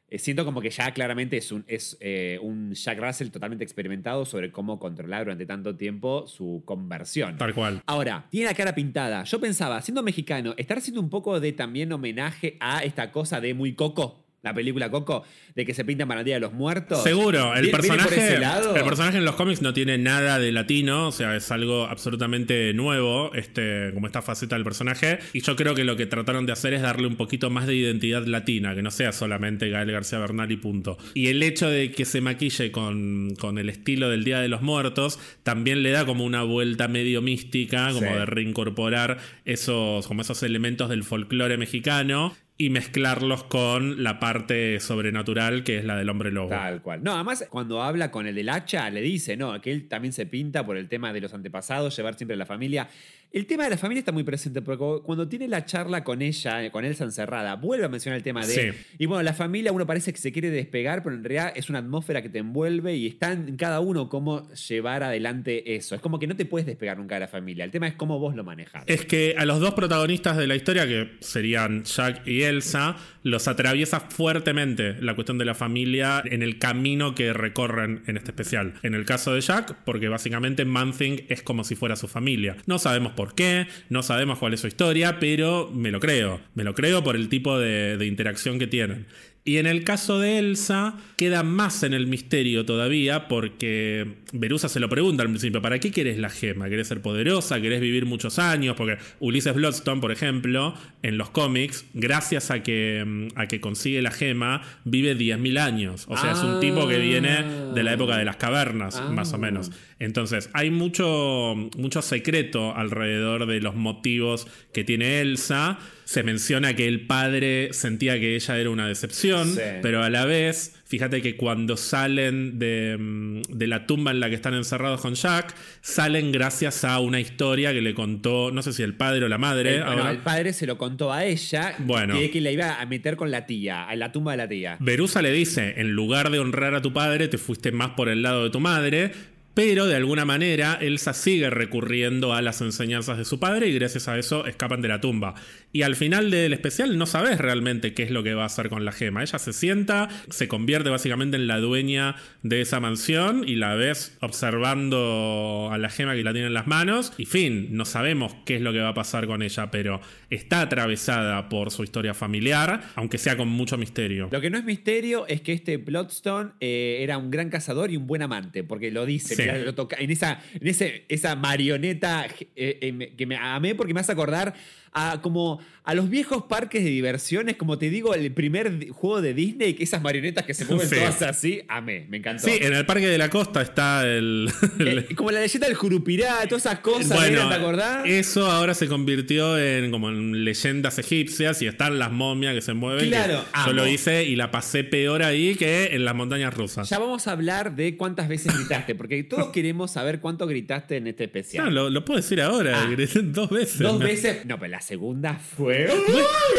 [0.09, 4.25] eh, siento como que ya claramente es un, es, eh, un Jack Russell totalmente experimentado
[4.25, 7.37] sobre cómo controlar durante tanto tiempo su conversión.
[7.37, 7.81] Tal cual.
[7.85, 9.23] Ahora, tiene la cara pintada.
[9.25, 13.53] Yo pensaba, siendo mexicano, estar haciendo un poco de también homenaje a esta cosa de
[13.53, 15.23] muy Coco, la película Coco,
[15.55, 17.03] de que se pintan para el Día de los Muertos.
[17.03, 20.51] Seguro, el ¿Viene- viene por personaje, el personaje en los cómics no tiene nada de
[20.51, 25.19] latino, o sea, es algo absolutamente nuevo, este, como esta faceta del personaje.
[25.33, 27.75] Y yo creo que lo que trataron de hacer es darle un poquito más de
[27.75, 30.97] identidad latina, que no sea solamente Gael García Bernal y punto.
[31.13, 34.62] Y el hecho de que se maquille con, con el estilo del Día de los
[34.62, 38.13] Muertos también le da como una vuelta medio mística, como Sí.
[38.13, 42.36] de reincorporar esos, como esos elementos del folclore mexicano.
[42.59, 46.49] Y mezclarlos con la parte sobrenatural que es la del hombre lobo.
[46.49, 47.03] Tal cual.
[47.03, 50.25] No, además, cuando habla con el del hacha, le dice, no, que él también se
[50.25, 52.89] pinta por el tema de los antepasados, llevar siempre a la familia.
[53.31, 56.63] El tema de la familia está muy presente, porque cuando tiene la charla con ella,
[56.63, 58.53] eh, con Elsa encerrada, vuelve a mencionar el tema de.
[58.53, 58.77] Sí.
[58.97, 61.79] Y bueno, la familia, uno parece que se quiere despegar, pero en realidad es una
[61.79, 65.93] atmósfera que te envuelve y está en cada uno cómo llevar adelante eso.
[65.93, 67.65] Es como que no te puedes despegar nunca de la familia.
[67.65, 68.83] El tema es cómo vos lo manejas.
[68.87, 72.95] Es que a los dos protagonistas de la historia, que serían Jack y Elsa,
[73.27, 78.31] los atraviesa fuertemente la cuestión de la familia en el camino que recorren en este
[78.31, 78.75] especial.
[78.83, 82.55] En el caso de Jack, porque básicamente Man-Thing es como si fuera su familia.
[82.65, 86.39] No sabemos por qué, no sabemos cuál es su historia, pero me lo creo.
[86.55, 89.07] Me lo creo por el tipo de, de interacción que tienen.
[89.47, 94.81] Y en el caso de Elsa, queda más en el misterio todavía, porque Verusa se
[94.81, 96.67] lo pregunta al principio: ¿para qué querés la gema?
[96.67, 97.62] ¿Querés ser poderosa?
[97.62, 98.75] ¿Querés vivir muchos años?
[98.75, 104.12] Porque Ulises Bloodstone, por ejemplo, en los cómics, gracias a que, a que consigue la
[104.12, 106.05] gema, vive 10.000 años.
[106.10, 109.10] O sea, es un tipo que viene de la época de las cavernas, Ah.
[109.10, 109.71] más o menos.
[109.99, 115.79] Entonces, hay mucho, mucho secreto alrededor de los motivos que tiene Elsa.
[116.07, 119.59] Se menciona que el padre sentía que ella era una decepción, Sí.
[119.81, 124.29] pero a la vez, fíjate que cuando salen de, mm, de la tumba en la
[124.29, 128.71] que están encerrados con Jack, salen gracias a una historia que le contó, no sé
[128.71, 129.75] si el padre o la madre.
[129.79, 132.13] El, bueno, el padre se lo contó a ella Bueno.
[132.17, 134.77] que, que la iba a meter con la tía, a la tumba de la tía.
[134.79, 138.21] Verusa le dice, en lugar de honrar a tu padre, te fuiste más por el
[138.21, 139.11] lado de tu madre.
[139.53, 144.07] Pero de alguna manera Elsa sigue recurriendo a las enseñanzas de su padre y gracias
[144.07, 145.33] a eso escapan de la tumba.
[145.73, 148.69] Y al final del especial no sabes realmente qué es lo que va a hacer
[148.69, 149.21] con la gema.
[149.21, 154.17] Ella se sienta, se convierte básicamente en la dueña de esa mansión y la ves
[154.21, 157.13] observando a la gema que la tiene en las manos.
[157.17, 160.62] Y fin, no sabemos qué es lo que va a pasar con ella, pero está
[160.62, 164.30] atravesada por su historia familiar, aunque sea con mucho misterio.
[164.32, 167.97] Lo que no es misterio es que este Bloodstone eh, era un gran cazador y
[167.97, 169.41] un buen amante, porque lo dice, Sí.
[169.41, 172.25] mirá, lo toca, en esa, en ese, esa marioneta
[172.56, 174.53] eh, eh, me- que me amé porque me hace acordar
[174.97, 179.33] a como a los viejos parques de diversiones, como te digo, el primer juego de
[179.33, 180.95] Disney, que esas marionetas que se mueven Sí.
[180.95, 182.43] todas así, amé, me encantó.
[182.45, 184.49] Sí, en el Parque de la Costa está el...
[184.79, 188.01] el- Eh, como la leyenda del Jurupirá, todas esas cosas, ¿eran, ¿te acordás?
[188.05, 192.73] eso ahora se convirtió en como en leyendas egipcias y están las momias que se
[192.73, 193.07] mueven.
[193.07, 196.89] Claro, yo lo hice y la pasé peor ahí que en las montañas rusas.
[196.89, 201.07] Ya vamos a hablar de cuántas veces gritaste, porque todos queremos saber cuánto gritaste en
[201.07, 201.65] este especial.
[201.65, 202.89] No, lo, lo puedo decir ahora, Ah.
[202.89, 203.79] grité dos veces.
[203.79, 204.45] Dos veces.
[204.45, 205.89] No, pero la segunda fue.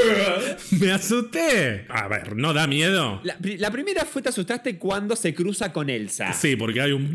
[0.81, 1.87] Me asusté.
[1.89, 3.21] A ver, ¿no da miedo?
[3.25, 6.33] La, pri- la primera fue te asustaste cuando se cruza con Elsa.
[6.35, 7.15] Sí, porque hay un...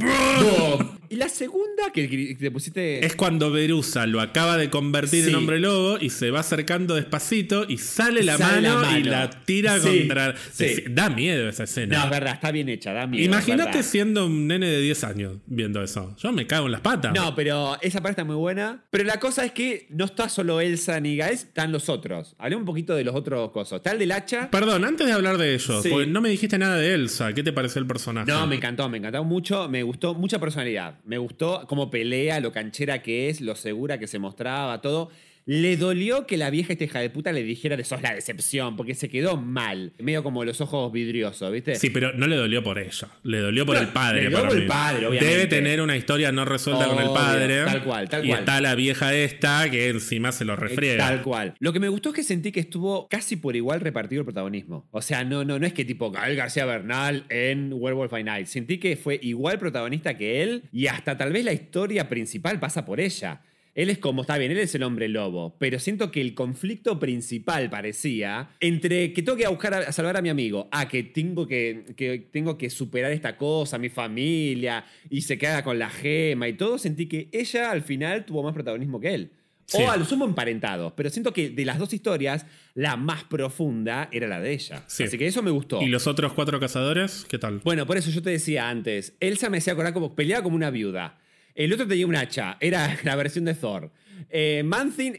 [1.09, 3.05] Y la segunda que te pusiste.
[3.05, 5.29] Es cuando Berusa lo acaba de convertir Sí.
[5.29, 9.03] en hombre lobo y se va acercando despacito y sale la, Sale la mano, y
[9.03, 10.33] la tira Sí, contra.
[10.51, 10.83] sí.
[10.89, 11.99] Da miedo esa escena.
[11.99, 13.23] No, es verdad, está bien hecha, da miedo.
[13.23, 16.15] Imagínate siendo un nene de 10 años viendo eso.
[16.17, 17.13] Yo me cago en las patas.
[17.13, 18.83] No, pero esa parte está muy buena.
[18.89, 22.35] Pero la cosa es que no está solo Elsa ni Están los otros.
[22.37, 23.77] Hablé un poquito de los otros cosas.
[23.77, 24.49] Está el del hacha.
[24.51, 25.89] Perdón, antes de hablar de ellos, Sí.
[25.89, 27.33] porque no me dijiste nada de Elsa.
[27.33, 28.31] ¿Qué te pareció el personaje?
[28.31, 30.99] No, me encantó, me encantó mucho, me gustó mucha personalidad.
[31.05, 35.09] Me gustó cómo pelea, lo canchera que es, lo segura que se mostraba, todo.
[35.45, 38.75] Le dolió que la vieja esta hija de puta le dijera de sos la decepción,
[38.77, 39.93] porque se quedó mal.
[39.99, 41.75] Medio como los ojos vidriosos, ¿viste?
[41.75, 43.09] Sí, pero no le dolió por ella.
[43.23, 44.23] Le dolió por el padre.
[44.23, 45.25] le dolió por el padre, obviamente.
[45.25, 47.63] Debe tener una historia no resuelta con el padre.
[47.65, 48.39] tal cual, tal y cual.
[48.39, 51.07] está la vieja esta que encima se lo refriega.
[51.07, 51.55] Tal cual.
[51.59, 54.87] Lo que me gustó es que sentí que estuvo casi por igual repartido el protagonismo.
[54.91, 58.47] O sea, no, no, no es que tipo Gael García Bernal en Werewolf by Night.
[58.47, 62.85] Sentí que fue igual protagonista que él y hasta tal vez la historia principal pasa
[62.85, 63.41] por ella.
[63.75, 66.99] Él es como, está bien, él es el hombre lobo, pero siento que el conflicto
[66.99, 71.47] principal parecía entre que tengo que buscar a, salvar a mi amigo, a que tengo
[71.47, 76.47] que, que tengo que superar esta cosa, mi familia, y se queda con la gema
[76.47, 79.31] y todo, sentí que ella al final tuvo más protagonismo que él.
[79.65, 79.81] Sí.
[79.81, 80.93] O a lo sumo emparentados.
[80.95, 84.83] Pero siento que de las dos historias, la más profunda era la de ella.
[84.87, 85.03] Sí.
[85.03, 85.81] Así que eso me gustó.
[85.81, 87.25] ¿Y los otros cuatro cazadores?
[87.29, 87.61] ¿Qué tal?
[87.63, 90.69] Bueno, por eso yo te decía antes, Elsa me hacía acordar como peleaba como una
[90.69, 91.17] viuda.
[91.55, 93.91] El otro tenía un hacha, era la versión de Thor.
[94.29, 94.63] Eh,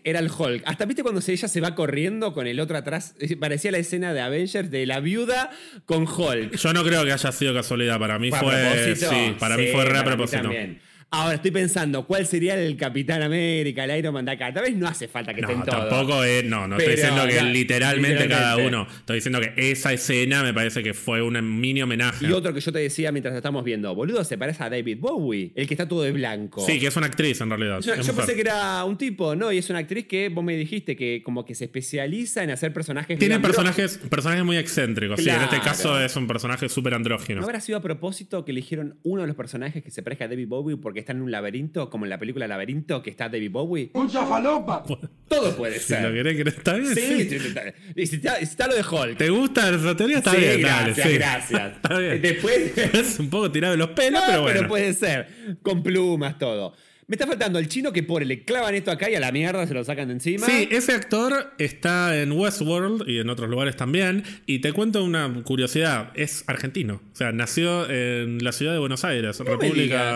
[0.02, 0.62] era el Hulk.
[0.66, 3.14] Hasta viste cuando ella se va corriendo con el otro atrás.
[3.20, 5.50] Eh, Parecía la escena de Avengers de la viuda
[5.86, 6.56] con Hulk.
[6.56, 7.98] Yo no creo que haya sido casualidad.
[8.00, 8.96] Para mí ¿Fue?
[8.96, 10.42] Sí, para mí fue re a propósito.
[10.42, 10.80] también.
[11.16, 14.52] Ahora estoy pensando, ¿cuál sería el Capitán América, el Iron Man de acá?
[14.52, 15.88] Tal vez no hace falta que estén No, todos.
[15.88, 16.44] tampoco es.
[16.44, 18.88] No, no Pero, estoy diciendo que literalmente, cada uno.
[18.98, 22.26] Estoy diciendo que esa escena me parece que fue un mini homenaje.
[22.26, 25.52] Y otro que yo te decía mientras estamos viendo, boludo, se parece a David Bowie,
[25.54, 26.66] el que está todo de blanco.
[26.66, 27.80] Sí, que es una actriz en realidad.
[27.80, 29.52] Yo, pensé que era un tipo, ¿no?
[29.52, 32.72] Y es una actriz que vos me dijiste que como que se especializa en hacer
[32.72, 33.20] personajes.
[33.20, 35.20] Tiene personajes, personajes muy excéntricos.
[35.20, 37.38] Sí, en este caso es un personaje súper andrógino.
[37.38, 40.28] ¿No habrá sido a propósito que eligieron uno de los personajes que se parezca a
[40.28, 43.50] David Bowie porque está en un laberinto, como en la película Laberinto, que está David
[43.50, 43.90] Bowie?
[43.94, 44.82] Mucha falopa.
[45.28, 46.12] Todo puede Si lo ser.
[46.14, 46.94] querés creer, está bien.
[46.94, 47.36] Sí, sí.
[47.36, 49.16] está- y si está, si está lo de Hulk.
[49.16, 50.18] ¿Te gusta la teoría?
[50.18, 51.10] Está sí, bien, gracias, dale.
[51.10, 51.18] sí.
[51.18, 51.72] gracias.
[51.76, 52.22] Está bien.
[52.22, 52.72] Después.
[52.94, 54.68] Es un poco tirado de los pelos, No, pero bueno.
[54.68, 55.28] puede ser.
[55.62, 56.74] Con plumas, todo.
[57.06, 59.66] Me está faltando el chino que pobre, le clavan esto acá y a la mierda
[59.66, 60.46] se lo sacan de encima.
[60.46, 64.22] Sí, ese actor está en Westworld y en otros lugares también.
[64.46, 67.02] Y te cuento una curiosidad: es argentino.
[67.12, 69.72] O sea, nació en la ciudad de Buenos Aires, República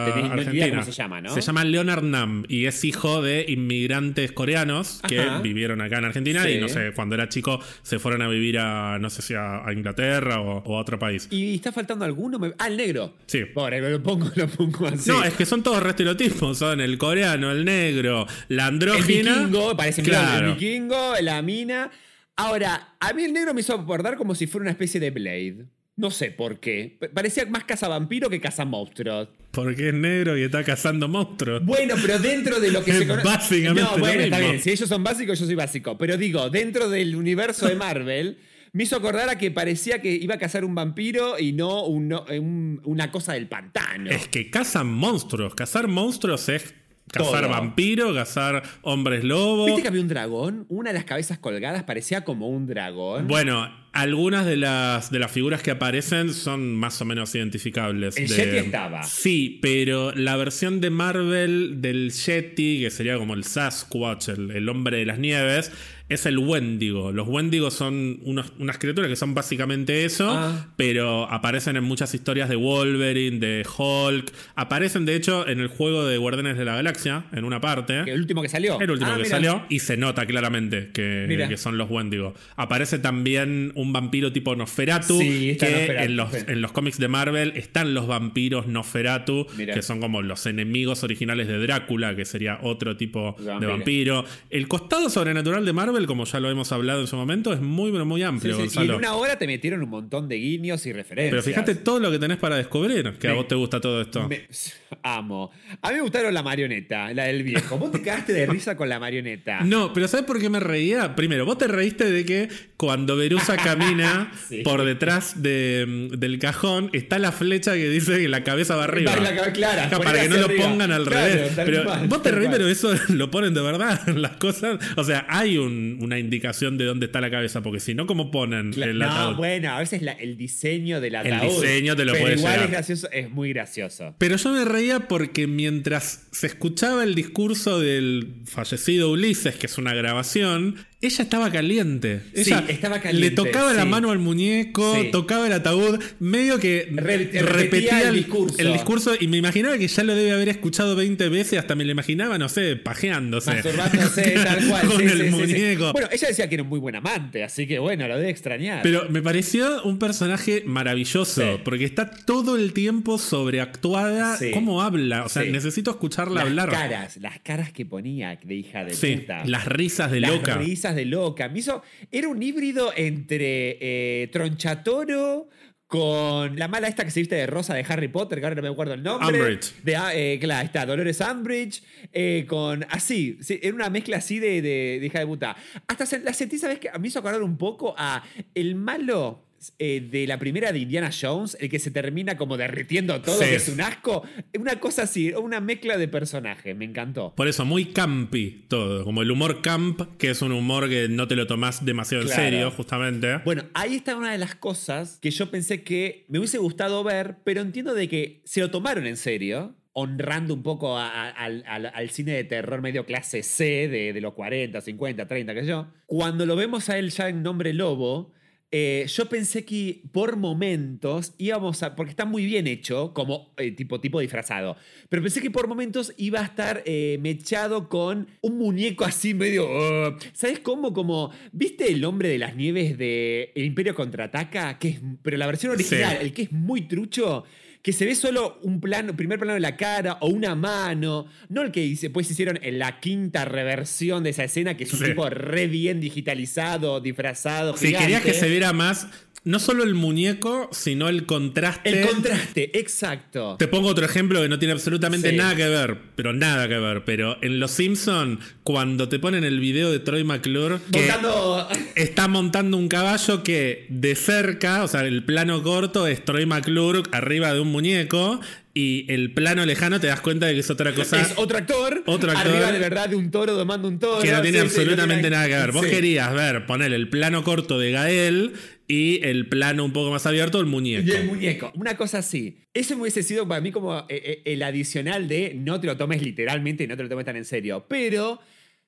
[0.07, 0.66] digas, tenés- no Argentina.
[0.66, 1.35] idea cómo se llama, ¿no?
[1.35, 6.42] Se llama Leonard Nam y es hijo de inmigrantes coreanos que vivieron acá en Argentina
[6.42, 6.51] Sí.
[6.53, 9.66] y no sé, cuando era chico se fueron a vivir a, no sé si a,
[9.66, 11.29] a Inglaterra o, o a otro país.
[11.31, 12.40] ¿Y está faltando alguno?
[12.59, 13.14] Ah, el negro.
[13.27, 13.44] Sí.
[13.44, 15.11] Pobre, lo pongo, lo pongo así.
[15.11, 16.59] No, es que son todos re estereotipos.
[16.59, 19.35] Son el coreano, el negro, la el andrógina.
[19.38, 20.49] vikingo, parece claro.
[20.49, 21.91] el vikingo, la mina.
[22.37, 25.64] Ahora, a mí el negro me hizo acordar como si fuera una especie de Blade.
[25.97, 26.97] No sé por qué.
[27.01, 29.29] Pa- Parecía más cazavampiro que cazamonstruos.
[29.51, 31.64] Porque es negro y está cazando monstruos.
[31.64, 33.27] Bueno, pero dentro de lo que Es se conoce.
[33.27, 34.61] básicamente No, lo bueno, está bien.
[34.61, 35.99] Si ellos son básicos, yo soy básico.
[35.99, 38.38] Pero digo, dentro del universo de Marvel,
[38.72, 42.12] me hizo acordar a que parecía que iba a cazar un vampiro y no un-
[42.12, 44.11] un- una cosa del pantano.
[44.11, 45.54] Es que cazan monstruos.
[45.54, 46.74] Cazar monstruos es
[47.11, 47.50] cazar Todo.
[47.50, 49.64] vampiros, cazar hombres lobo.
[49.66, 50.66] ¿Viste que había un dragón?
[50.68, 53.26] Una de las cabezas colgadas parecía como un dragón.
[53.28, 58.16] Bueno, algunas de las, de las figuras que aparecen son más o menos identificables.
[58.18, 59.02] El de- Yeti estaba.
[59.04, 64.68] Sí, pero la versión de Marvel del Yeti, que sería como el Sasquatch, el, el
[64.68, 65.72] hombre de las nieves,
[66.09, 67.12] es el Wendigo.
[67.12, 70.68] Los Wendigos son unos- unas criaturas que son básicamente eso, Ah.
[70.77, 74.33] pero aparecen en muchas historias de Wolverine, de Hulk.
[74.57, 78.01] Aparecen, de hecho, en el juego de Guardianes de la Galaxia, en una parte.
[78.01, 78.81] El último que salió.
[78.81, 79.31] El último Ah, que mira.
[79.31, 79.62] salió.
[79.68, 82.35] Y se nota claramente que, que son los Wendigo.
[82.57, 85.18] Aparece también un vampiro tipo Nosferatu.
[85.18, 86.38] Sí, está que Nosferatu, en, los, sí.
[86.47, 89.75] en los cómics de Marvel están los vampiros Nosferatu, Mira.
[89.75, 94.25] que son como los enemigos originales de Drácula, que sería otro tipo De vampiro.
[94.51, 97.90] El costado sobrenatural de Marvel, como ya lo hemos hablado en su momento, es muy,
[97.92, 100.92] pero muy amplio, sí, Y en una hora te metieron un montón de guiños y
[100.92, 101.30] referencias.
[101.30, 104.28] Pero fíjate todo lo que tenés para descubrir, que a vos te gusta todo esto.
[104.28, 104.46] Me-
[105.03, 105.51] amo.
[105.83, 107.79] A mí me gustaron la marioneta, la del viejo.
[107.79, 109.61] Vos te cagaste de risa con la marioneta.
[109.64, 111.14] No, pero ¿sabes por qué me reía?
[111.14, 114.62] Primero, vos te reíste de que cuando Verusa camina Sí.
[114.62, 119.14] por detrás de- del cajón está la flecha que dice que la cabeza va arriba.
[119.16, 121.53] La cabeza clara, Acá, poner para que no lo pongan al Claro, revés.
[121.57, 124.79] Pero vos te reís, pero eso lo ponen de verdad las cosas.
[124.96, 128.31] O sea, hay un- una indicación de dónde está la cabeza, porque si no, ¿cómo
[128.31, 129.37] ponen el no, ataúd?
[129.37, 131.61] bueno, a veces la- el diseño del ataúd.
[131.62, 132.64] diseño te lo pero puede igual llegar.
[132.66, 134.14] es gracioso, es muy gracioso.
[134.18, 134.64] Pero yo me
[135.09, 141.50] porque mientras se escuchaba el discurso del fallecido Ulises, que es una grabación, ella estaba
[141.52, 142.22] caliente.
[142.34, 143.88] Sí, Ella estaba caliente, Le tocaba la sí.
[143.88, 145.11] mano al muñeco, Sí.
[145.12, 148.56] tocaba el ataúd, medio que Re- repetía, repetía el el, discurso.
[148.58, 151.84] el discurso y me imaginaba que ya lo debe haber escuchado 20 veces, hasta me
[151.84, 153.52] lo imaginaba, no sé, pajeándose.
[153.52, 154.87] Masturbándose, tal cual.
[154.88, 155.30] Con sí, el sí, sí, sí.
[155.30, 155.92] muñeco.
[155.92, 158.80] Bueno, ella decía que era un muy buen amante, así que bueno, lo debe extrañar.
[158.82, 161.61] Pero me pareció un personaje maravilloso, Sí.
[161.64, 164.37] porque está todo el tiempo sobreactuada.
[164.37, 164.50] Sí.
[164.52, 165.24] ¿Cómo habla?
[165.24, 165.50] O sea, Sí.
[165.50, 166.70] necesito escucharla las hablar.
[166.70, 169.44] caras, las caras que ponía de hija de Sí, puta.
[169.46, 170.56] las risas de Las loca.
[170.56, 171.48] risas de loca.
[171.48, 175.48] Me hizo, era un híbrido entre eh, Tronchatoro
[175.87, 178.62] con la mala esta que se viste de rosa de Harry Potter, que ahora no
[178.62, 179.40] me acuerdo el nombre.
[179.40, 179.72] Umbridge.
[179.83, 181.83] De, ah, eh, claro, está, Dolores Umbridge.
[182.12, 185.57] eh, con así, sí, era una mezcla así de, de- de hija de puta.
[185.87, 186.90] Hasta se- la sentí, ¿sabes qué?
[187.01, 188.22] Me hizo acordar un poco a
[188.55, 189.47] el malo.
[189.79, 193.44] Eh, de la primera de Indiana Jones, el que se termina como derritiendo todo, Sí.
[193.47, 194.23] que es un asco.
[194.59, 197.35] Una cosa así, una mezcla de personajes, me encantó.
[197.35, 199.05] Por eso, muy campi todo.
[199.05, 202.42] Como el humor camp, que es un humor que no te lo tomás demasiado Claro.
[202.42, 203.38] en serio, justamente.
[203.44, 207.37] Bueno, ahí está una de las cosas que yo pensé que me hubiese gustado ver,
[207.44, 211.64] pero entiendo de que se lo tomaron en serio, honrando un poco a- a- al,
[211.66, 215.62] al- al cine de terror medio clase C de, de los 40, 50, 30, que
[215.62, 215.88] sé yo.
[216.07, 218.31] Cuando lo vemos a él ya en nombre lobo,
[218.70, 221.96] eh, yo pensé que por momentos íbamos a.
[221.96, 224.76] Porque está muy bien hecho, como eh, tipo, tipo disfrazado.
[225.09, 229.66] Pero pensé que por momentos iba a estar eh, mechado con un muñeco así medio.
[229.68, 230.16] "Oh".
[230.35, 230.92] ¿Sabes cómo?
[230.92, 231.31] Como.
[231.52, 234.78] ¿Viste el hombre de las nieves de El Imperio contraataca?
[234.78, 236.24] Que es, pero la versión original, Sí.
[236.26, 237.44] el que es muy trucho.
[237.88, 241.27] Que se ve solo un plano, primer plano de la cara o una mano.
[241.48, 244.98] No el que después hicieron en la quinta reversión de esa escena, que es un
[244.98, 245.05] Sí.
[245.07, 247.74] tipo re bien digitalizado, disfrazado.
[247.79, 249.07] Si querías que se viera más,
[249.44, 251.88] no solo el muñeco, sino el contraste.
[252.03, 253.57] El contraste, exacto.
[253.59, 255.37] Te pongo otro ejemplo que no tiene absolutamente Sí.
[255.37, 257.05] nada que ver, pero nada que ver.
[257.07, 262.29] Pero en Los Simpson, cuando te ponen el video de Troy McClure, que Montando- está
[262.29, 267.55] montando un caballo que de cerca, o sea, el plano corto es Troy McClure arriba
[267.55, 268.41] de un muñeco
[268.75, 272.03] y el plano lejano te das cuenta de que es otra cosa es otro actor.
[272.07, 272.47] Otro actor.
[272.53, 274.21] Arriba de verdad de un toro domando un toro.
[274.23, 275.73] que no tiene Sí, sí, absolutamente tiene- nada que ver.
[275.73, 275.91] Vos Sí.
[275.91, 278.53] querías ver, poner el plano corto de Gael
[278.88, 281.07] y el plano un poco más abierto del muñeco.
[281.09, 281.73] Y el muñeco.
[281.77, 282.59] Una cosa así.
[282.75, 286.23] Eso hubiese sido para mí como eh, eh, el adicional de no te lo tomes
[286.23, 287.87] literalmente, no te lo tomes tan en serio.
[287.88, 288.41] Pero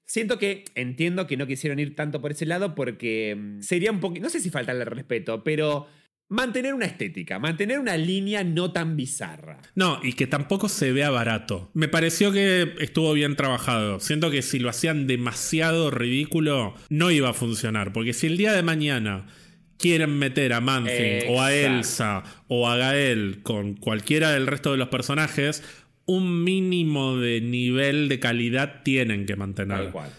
[0.06, 4.00] siento que entiendo que no quisieron ir tanto por ese lado porque mm, sería un
[4.00, 4.18] poco.
[4.20, 5.86] No sé si faltarle respeto, pero
[6.30, 9.58] mantener una estética, mantener una línea no tan bizarra.
[9.74, 11.70] No, y que tampoco se vea barato.
[11.74, 14.00] Me pareció que estuvo bien trabajado.
[14.00, 17.92] Siento que si lo hacían demasiado ridículo, no iba a funcionar.
[17.92, 19.26] Porque si el día de mañana
[19.76, 21.52] quieren meter a Manthing o a.
[21.52, 25.64] Elsa o a Gael con cualquiera del resto de los personajes,
[26.06, 29.78] un mínimo de nivel de calidad tienen que mantener.
[29.78, 30.10] Tal cual.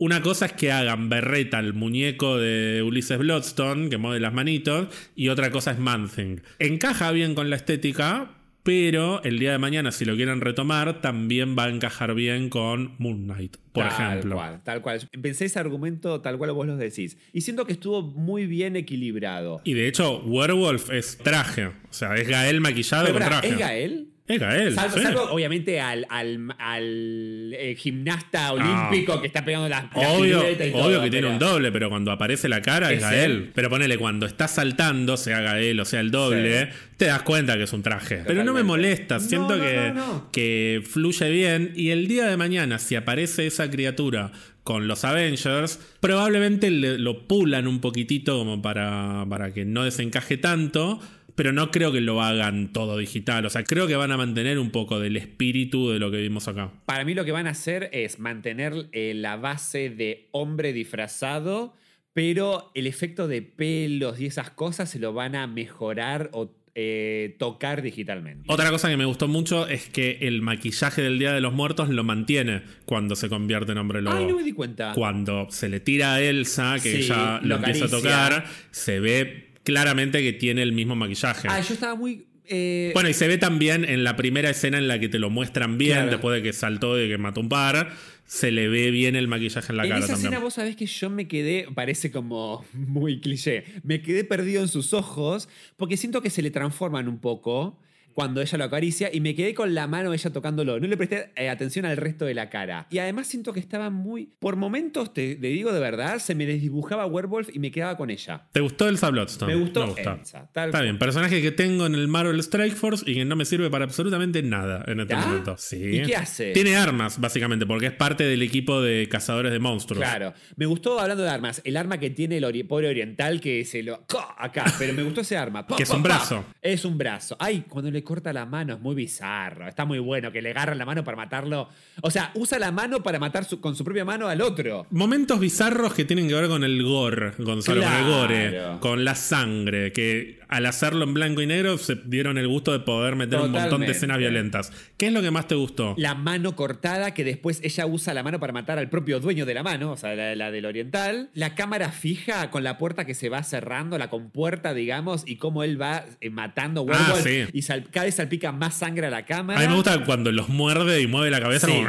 [0.00, 4.88] Una cosa es que hagan berreta al muñeco de Ulises Bloodstone, que mueve las manitos,
[5.14, 6.40] y otra cosa es Manthing.
[6.58, 8.30] Encaja bien con la estética,
[8.62, 12.94] pero el día de mañana, si lo quieren retomar, también va a encajar bien con
[12.96, 14.36] Moon Knight, por tal ejemplo.
[14.36, 15.00] Cual, tal cual.
[15.20, 17.18] Pensé ese argumento tal cual vos lo decís.
[17.34, 19.60] Y siento que estuvo muy bien equilibrado.
[19.64, 21.66] Y de hecho, Werewolf es traje.
[21.66, 23.48] O sea, es Gael maquillado Pero con traje.
[23.48, 24.08] ¿Es Gael?
[24.34, 24.74] Es Gael.
[24.74, 30.54] Salvo, obviamente al, al, al, eh, gimnasta olímpico que está pegando las, las Obvio, y
[30.70, 33.30] obvio todo, que tiene un doble, pero cuando aparece la cara es, Es Gael.
[33.30, 33.50] él.
[33.54, 36.68] Pero ponele, cuando está saltando, sea Gael o sea el doble, Sí.
[36.96, 38.22] te das cuenta que es un traje.
[38.26, 40.30] Pero no me molesta, siento no, que, no.
[40.32, 41.72] que fluye bien.
[41.74, 47.26] Y el día de mañana, si aparece esa criatura con los Avengers, probablemente le- lo
[47.26, 51.00] pulan un poquitito como para, para que no desencaje tanto.
[51.40, 53.46] Pero no creo que lo hagan todo digital.
[53.46, 56.48] O sea, creo que van a mantener un poco del espíritu de lo que vimos
[56.48, 56.70] acá.
[56.84, 61.72] Para mí lo que van a hacer es mantener eh, la base de hombre disfrazado,
[62.12, 67.36] pero el efecto de pelos y esas cosas se lo van a mejorar o eh,
[67.38, 68.44] tocar digitalmente.
[68.52, 71.88] Otra cosa que me gustó mucho es que el maquillaje del Día de los Muertos
[71.88, 74.18] lo mantiene cuando se convierte en hombre lobo.
[74.18, 74.92] Ay, no me di cuenta.
[74.94, 79.00] Cuando se le tira a Elsa, que Sí, ella lo lo empieza a tocar, se
[79.00, 81.48] ve claramente que tiene el mismo maquillaje.
[81.50, 82.26] Ah, yo estaba muy...
[82.46, 85.30] eh, Bueno, y se ve también en la primera escena en la que te lo
[85.30, 86.10] muestran bien, Claro.
[86.12, 87.90] después de que saltó y que mató un par,
[88.26, 90.26] se le ve bien el maquillaje en la en cara esa también.
[90.32, 94.68] escena vos sabés que yo me quedé, parece como muy cliché, me quedé perdido en
[94.68, 97.78] sus ojos porque siento que se le transforman un poco
[98.20, 100.78] cuando ella lo acaricia y me quedé con la mano ella tocándolo.
[100.78, 102.86] No le presté eh, atención al resto de la cara.
[102.90, 104.28] Y además siento que estaba muy...
[104.38, 108.10] Por momentos, te, te digo de verdad, se me desdibujaba Werewolf y me quedaba con
[108.10, 108.46] ella.
[108.52, 109.54] ¿Te gustó Elsa Bloodstone?
[109.54, 110.14] Me gustó gusta.
[110.20, 110.82] Elsa, tal Está cual.
[110.84, 113.84] bien, personaje que tengo en el Marvel Strike Force y que no me sirve para
[113.84, 115.56] absolutamente nada en este momento.
[115.58, 115.76] Sí.
[116.00, 116.52] ¿Y qué hace?
[116.52, 120.02] Tiene armas, básicamente, porque es parte del equipo de cazadores de monstruos.
[120.02, 120.34] Claro.
[120.56, 123.82] Me gustó, hablando de armas, el arma que tiene el ori- pobre oriental que se
[123.82, 124.04] lo...
[124.38, 125.66] Acá, pero me gustó ese arma.
[125.66, 126.08] Pa, Que es pa, un pa.
[126.08, 126.44] brazo.
[126.60, 127.36] Es un brazo.
[127.38, 129.68] Ay, cuando le corta la mano es muy bizarro.
[129.68, 131.68] Está muy bueno que le agarra la mano para matarlo.
[132.02, 134.84] O sea, usa la mano para matar su- con su propia mano al otro.
[134.90, 138.80] Momentos bizarros que tienen que ver con el gore, Gonzalo, con el gore, Claro.
[138.80, 142.80] con la sangre, que al hacerlo en blanco y negro se dieron el gusto de
[142.80, 144.72] poder meter un montón de escenas violentas.
[144.96, 145.94] ¿Qué es lo que más te gustó?
[145.96, 149.54] La mano cortada, que después ella usa la mano para matar al propio dueño de
[149.54, 151.30] la mano, o sea, la, la del oriental.
[151.34, 155.62] La cámara fija con la puerta que se va cerrando, la compuerta, digamos, y cómo
[155.62, 156.84] él va eh, matando Ah,
[157.14, 157.44] werewolf sí.
[157.52, 159.58] y sal- cada vez salpica más sangre a la cámara.
[159.58, 161.88] A mí me gusta cuando los muerde y mueve la cabeza Sí, como...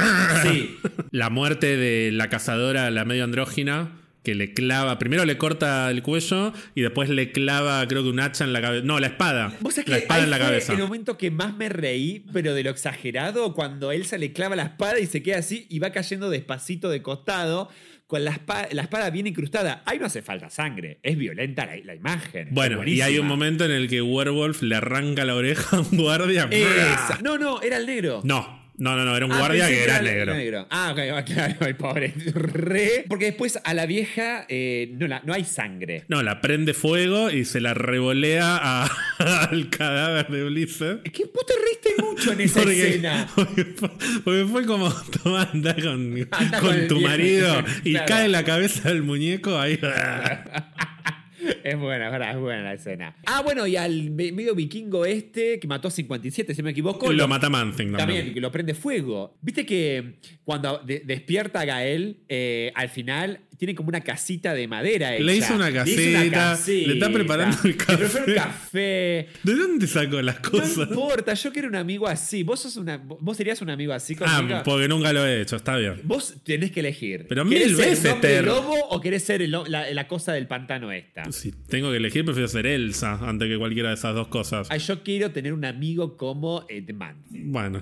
[0.52, 0.78] sí.
[1.12, 6.04] La muerte de la cazadora, la medio andrógina, que le clava, primero le corta el
[6.04, 8.86] cuello y después le clava, creo que un hacha en la cabeza.
[8.86, 9.54] No, la espada.
[9.62, 10.74] ¿Vos sabés La que espada ahí en la cabeza.
[10.74, 14.64] el momento que más me reí, pero de lo exagerado, cuando Elsa le clava la
[14.64, 17.70] espada y se queda así y va cayendo despacito de costado,
[18.12, 19.84] con la espada, la espada bien incrustada.
[19.86, 22.50] Ahí no hace falta sangre, es violenta la, la imagen.
[22.52, 25.98] Bueno, y hay un momento en el que Werewolf le arranca la oreja a un
[25.98, 26.50] guardia.
[26.52, 27.20] Esa.
[27.24, 28.20] No, no, era el negro.
[28.26, 30.68] No, no, no, no, era un Ah, guardia que era negro.
[30.70, 32.14] Ah, ok, claro, el pobre.
[32.34, 33.06] Re.
[33.08, 36.04] Porque después a la vieja eh, no, la- no hay sangre.
[36.08, 38.90] No, la prende fuego y se la revolea a-
[39.52, 40.98] al cadáver de Ulises.
[41.04, 43.28] Es que vos te reíste mucho en esa Porque, escena.
[43.36, 43.90] porque fue,
[44.24, 44.92] porque fue como,
[45.24, 48.06] toma, anda con, Anda con con el tu marido y Claro.
[48.08, 49.80] cae en la cabeza del muñeco ahí.
[51.64, 53.16] Es buena, es buena, es buena la escena.
[53.26, 57.12] Ah, bueno, y al me- medio vikingo este, que mató a 57, si me equivoco.
[57.12, 57.98] lo mata Manthing también.
[57.98, 59.38] También, que lo prende fuego.
[59.42, 64.68] Viste que cuando de- despierta a Gael, eh, al final tiene como una casita de
[64.68, 65.12] madera.
[65.12, 65.46] Le hecha.
[65.46, 68.20] hizo una Le hizo una casita, le está preparando el Le café.
[68.28, 69.28] un café.
[69.44, 70.90] ¿De dónde sacó las No cosas?
[70.90, 72.42] importa, yo quiero un amigo así.
[72.42, 72.98] Vos sos una.
[72.98, 74.56] Vos serías un amigo así conmigo.
[74.56, 76.02] ah, porque nunca lo he hecho, está bien.
[76.06, 77.28] Vos tenés que elegir.
[77.30, 78.46] Pero ¿Querés mil ser veces, el hombre Ter.
[78.46, 81.32] lobo o querés ser el- la, la cosa del pantano esta?
[81.32, 84.66] Si tengo que elegir, prefiero ser Elsa antes que cualquiera de esas dos cosas.
[84.72, 87.22] Ay, yo quiero tener un amigo como eh, The Man.
[87.30, 87.80] Bueno,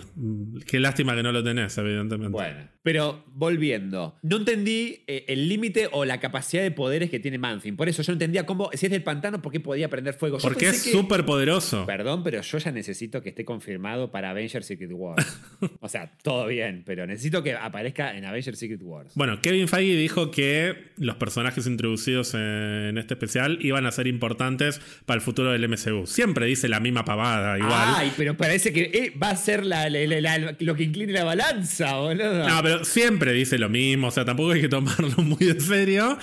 [0.65, 2.31] qué lástima que no lo tenés, evidentemente.
[2.33, 7.37] Bueno, pero volviendo, no entendí eh, el límite o la capacidad de poderes que tiene
[7.37, 7.75] Manfin.
[7.75, 10.37] Por eso yo no entendía cómo, si es del pantano, ¿por qué podía prender fuego?
[10.37, 11.85] Yo Porque es que- súper poderoso.
[11.85, 15.39] Perdón, pero yo ya necesito que esté confirmado para Avengers Secret Wars.
[15.79, 19.13] o sea, todo bien, pero necesito que aparezca en Avengers Secret Wars.
[19.15, 24.81] Bueno, Kevin Feige dijo que los personajes introducidos en este especial iban a ser importantes
[25.05, 26.05] para el futuro del MCU.
[26.07, 27.93] Siempre dice la misma pavada, igual.
[27.95, 31.97] Ay, pero parece que eh, va a ser la- la- lo que incline la balanza,
[31.97, 32.47] boludo.
[32.47, 36.17] No, pero siempre dice lo mismo, o sea, tampoco hay que tomarlo muy en serio.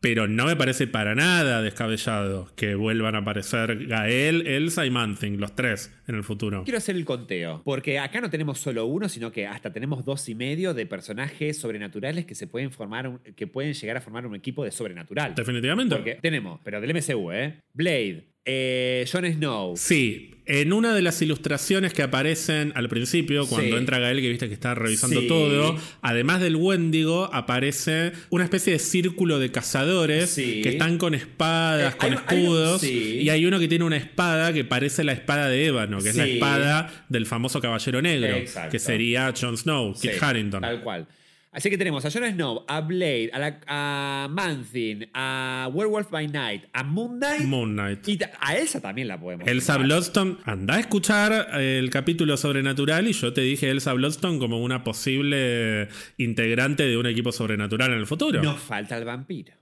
[0.00, 5.40] Pero no me parece para nada descabellado que vuelvan a aparecer Gael, Elsa y Manthing,
[5.40, 6.62] los tres, en el futuro.
[6.62, 10.28] Quiero hacer el conteo, porque acá no tenemos solo uno, sino que hasta tenemos dos
[10.28, 14.24] y medio de personajes sobrenaturales que se pueden formar, un- que pueden llegar a formar
[14.24, 15.34] un equipo de sobrenatural.
[15.34, 15.96] Definitivamente.
[15.96, 17.60] Porque tenemos, pero del MCU, ¿eh?
[17.74, 19.74] Blade, Eh, Jon Snow.
[19.76, 23.78] Sí, en una de las ilustraciones que aparecen al principio, cuando Sí.
[23.78, 25.26] entra Gael, que viste que está revisando Sí.
[25.28, 30.62] todo, además del Wendigo, aparece una especie de círculo de cazadores Sí.
[30.62, 34.54] que están con espadas, Eh, con hay- escudos, y hay uno que tiene una espada
[34.54, 38.70] que parece la espada de Ébano, que es la espada del famoso Caballero Negro, Exacto.
[38.70, 40.62] que sería Jon Snow, Kit Sí, Harington.
[40.62, 41.06] Tal cual.
[41.50, 46.28] Así que tenemos a Jon Snow, a Blade, a, la- a Manthin, a Werewolf by
[46.28, 47.40] Night, a Moon Knight.
[47.46, 48.06] Moon Knight.
[48.06, 49.48] y a Elsa también la podemos.
[49.48, 49.78] Elsa.
[49.78, 54.84] Bloodstone, anda a escuchar el capítulo sobrenatural y yo te dije Elsa Bloodstone como una
[54.84, 55.88] posible
[56.18, 58.42] integrante de un equipo sobrenatural en el futuro.
[58.42, 59.54] Nos falta el vampiro.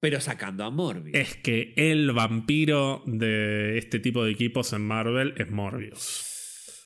[0.00, 1.16] Pero sacando a Morbius.
[1.16, 6.24] Es que el vampiro de este tipo de equipos en Marvel es Morbius.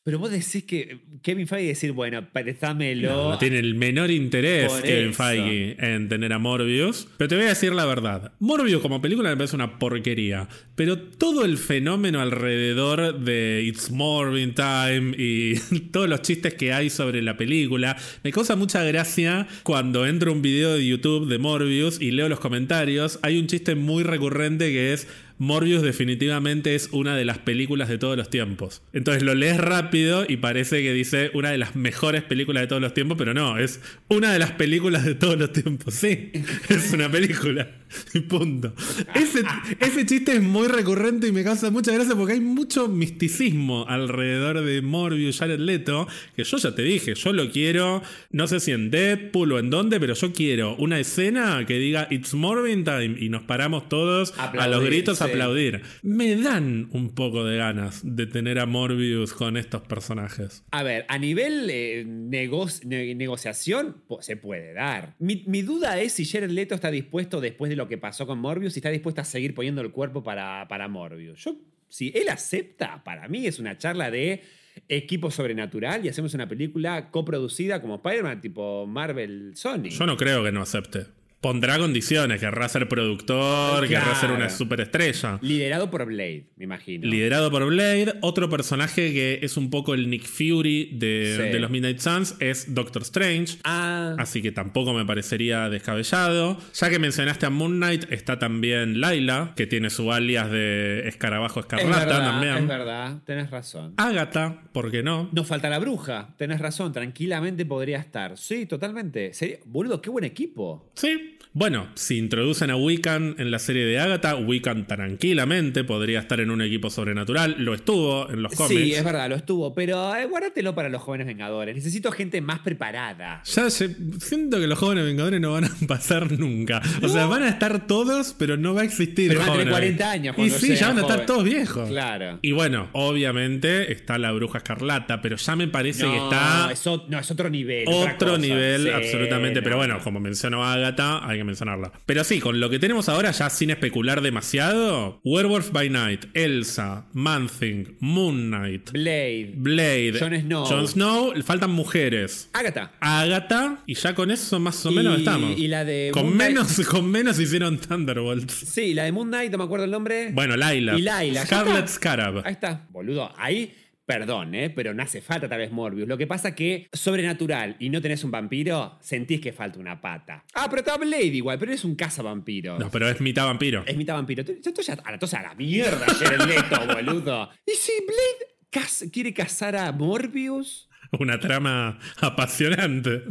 [0.05, 3.09] Pero vos decís que Kevin Feige decir, bueno, préstamelo.
[3.09, 5.23] No, no tiene el menor interés Por Kevin eso.
[5.23, 7.07] Feige en tener a Morbius.
[7.17, 8.33] Pero te voy a decir la verdad.
[8.41, 10.49] Morbius como película me parece una porquería.
[10.75, 15.55] Pero todo el fenómeno alrededor de It's Morbin Time y
[15.93, 20.35] todos los chistes que hay sobre la película me causa mucha gracia cuando entro a
[20.35, 23.21] un video de YouTube de Morbius y leo los comentarios.
[23.23, 25.07] Hay un chiste muy recurrente que es
[25.43, 28.81] Morbius definitivamente es una de las películas de todos los tiempos.
[28.93, 32.81] Entonces lo lees rápido y parece que dice una de las mejores películas de todos
[32.81, 35.95] los tiempos, pero no, es una de las películas de todos los tiempos.
[35.95, 36.31] Sí,
[36.69, 37.69] es una película.
[38.15, 38.73] Y punto.
[39.15, 39.43] Ese,
[39.81, 44.65] ese chiste es muy recurrente y me causa mucha gracia porque hay mucho misticismo alrededor
[44.65, 48.71] de Morbius, Jared Leto, que yo ya te dije, yo lo quiero, no sé si
[48.71, 53.17] en Deadpool o en dónde, pero yo quiero una escena que diga It's Morbin Time
[53.19, 55.32] y nos paramos todos a los gritos a.
[55.33, 55.83] aplaudir.
[56.03, 60.65] Me dan un poco de ganas de tener a Morbius con estos personajes.
[60.71, 65.15] A ver, a nivel eh, nego- ne- negociación se puede dar.
[65.19, 68.39] Mi, mi duda es si Jared Leto está dispuesto, después de lo que pasó con
[68.39, 71.45] Morbius, si está dispuesto a seguir poniendo el cuerpo para, para Morbius.
[71.45, 71.57] Yo,
[71.89, 74.43] si él acepta, para mí es una charla de
[74.89, 79.91] equipo sobrenatural y hacemos una película coproducida como Spider-Man, tipo Marvel Sony.
[79.91, 81.07] Yo no creo que no acepte.
[81.43, 85.39] Pondrá condiciones, querrá ser productor, querrá ser una superestrella.
[85.43, 87.07] Liderado por Blade, me imagino.
[87.07, 91.43] Liderado por Blade, otro personaje que es un poco el Nick Fury de, Sí.
[91.53, 93.59] de los Midnight Suns es Doctor Strange.
[93.65, 96.59] Ah, Así que tampoco me parecería descabellado.
[96.75, 101.59] Ya que mencionaste a Moon Knight, está también Laila, que tiene su alias de Escarabajo
[101.61, 102.55] es Escarlata verdad, también.
[102.57, 103.95] es verdad, tenés razón.
[103.97, 105.29] Agatha, ¿por qué no?
[105.33, 108.39] Nos falta la bruja, tenés razón, tranquilamente podría estar.
[108.39, 109.33] Sí, totalmente.
[109.35, 110.89] Sería- boludo, qué buen equipo.
[110.95, 111.32] Sí.
[111.53, 116.51] Bueno, si introducen a Wiccan en la serie de Agatha, Wiccan tranquilamente podría estar en
[116.51, 117.57] un equipo sobrenatural.
[117.59, 118.81] Lo estuvo en los cómics.
[118.81, 121.75] Sí, es verdad, lo estuvo, pero eh, guárdatelo para los jóvenes vengadores.
[121.75, 123.43] Necesito gente más preparada.
[123.45, 126.81] Ya siento que los jóvenes vengadores no van a pasar nunca.
[127.03, 129.29] O sea, van a estar todos, pero no va a existir.
[129.29, 129.97] Pero van a tener jóvenes.
[129.99, 131.89] 40 años Y sí, ya van a estar todos viejos.
[131.89, 132.39] Claro.
[132.43, 137.05] Y bueno, obviamente está la bruja escarlata, pero ya me parece que está es, o-
[137.09, 137.85] no, es otro nivel.
[137.89, 138.39] otro cosa.
[138.39, 139.61] nivel Sí, absolutamente.
[139.63, 139.79] Pero no.
[139.79, 141.93] bueno, como mencionó Agatha, hay que mencionarla.
[142.07, 147.07] Pero sí, con lo que tenemos ahora, ya sin especular demasiado, Werewolf by Night, Elsa,
[147.13, 149.53] Man-Thing, Moon Knight, Blade.
[149.57, 150.65] Blade, Jon Snow.
[150.67, 152.49] Jon Snow, faltan mujeres.
[152.53, 152.93] Agatha.
[153.01, 155.59] Agatha, y ya con eso más o menos Y- estamos.
[155.59, 156.51] y la de con Moon Knight.
[156.53, 158.53] menos, con menos hicieron Thunderbolts.
[158.53, 160.31] Sí, la de Moon Knight, no me acuerdo el nombre.
[160.33, 160.99] Bueno, Laila.
[160.99, 161.45] Y Laila.
[161.47, 161.89] Scarlet.
[161.89, 162.43] Scarab.
[162.47, 163.33] Ahí está, boludo.
[163.37, 163.73] Ahí,
[164.19, 164.71] perdón, ¿eh?
[164.71, 166.07] pero no hace falta tal vez Morbius.
[166.09, 170.45] Lo que pasa que sobrenatural y no tenés un vampiro, sentís que falta una pata.
[170.55, 172.79] Ah, pero está Blade igual, pero eres un cazavampiros.
[172.79, 173.85] No, pero es mitad vampiro.
[173.87, 174.43] Es mitad vampiro.
[174.43, 177.51] Yo estoy a la a la mierda, Jared Leto, boludo.
[177.67, 180.89] ¿Y si Blade quiere cazar a Morbius?
[181.19, 183.23] Una trama apasionante.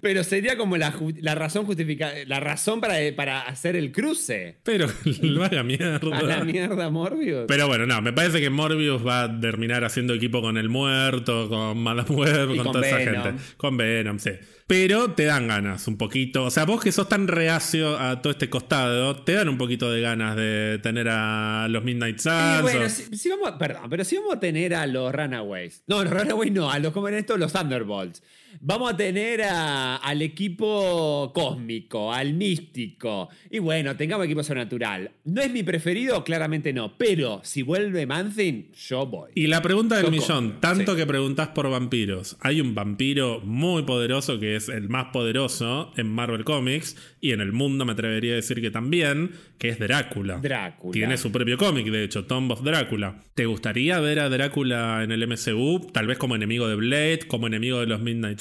[0.00, 4.58] Pero sería como la, la razón justificada, la razón para, para hacer el cruce.
[4.62, 4.86] Pero
[5.22, 6.00] lo haga mierda.
[6.12, 7.44] A la mierda, Morbius.
[7.48, 11.48] Pero bueno, no, me parece que Morbius va a terminar haciendo equipo con el muerto,
[11.48, 13.32] con Madame Web, con, con toda esa gente.
[13.56, 14.30] Con Venom, sí.
[14.66, 16.44] Pero te dan ganas un poquito.
[16.44, 19.90] O sea, vos que sos tan reacio a todo este costado, te dan un poquito
[19.90, 22.62] de ganas de tener a los Midnight Suns.
[22.62, 25.82] Bueno, o- si, si vamos, a- perdón, pero si vamos a tener a los Runaways.
[25.88, 28.22] No, los Runaways no, a los como en los Thunderbolts.
[28.60, 33.28] Vamos a tener a- al equipo cósmico, al místico.
[33.50, 35.10] Y bueno, tengamos equipo sobrenatural.
[35.24, 36.22] ¿No es mi preferido?
[36.24, 36.96] Claramente no.
[36.96, 39.30] Pero si vuelve Manthin, yo voy.
[39.34, 40.98] Y la pregunta del Yo millón, compro, tanto sí.
[40.98, 42.36] que preguntás por vampiros.
[42.40, 47.30] Hay un vampiro muy poderoso que es es el más poderoso en Marvel Comics y
[47.32, 50.36] en el mundo me atrevería a decir que también, que es Drácula.
[50.36, 50.92] Drácula.
[50.92, 53.22] Tiene su propio cómic, de hecho, Tomb of Drácula.
[53.34, 55.86] ¿Te gustaría ver a Drácula en el MCU?
[55.94, 58.39] Tal vez como enemigo de Blade, como enemigo de los Midnight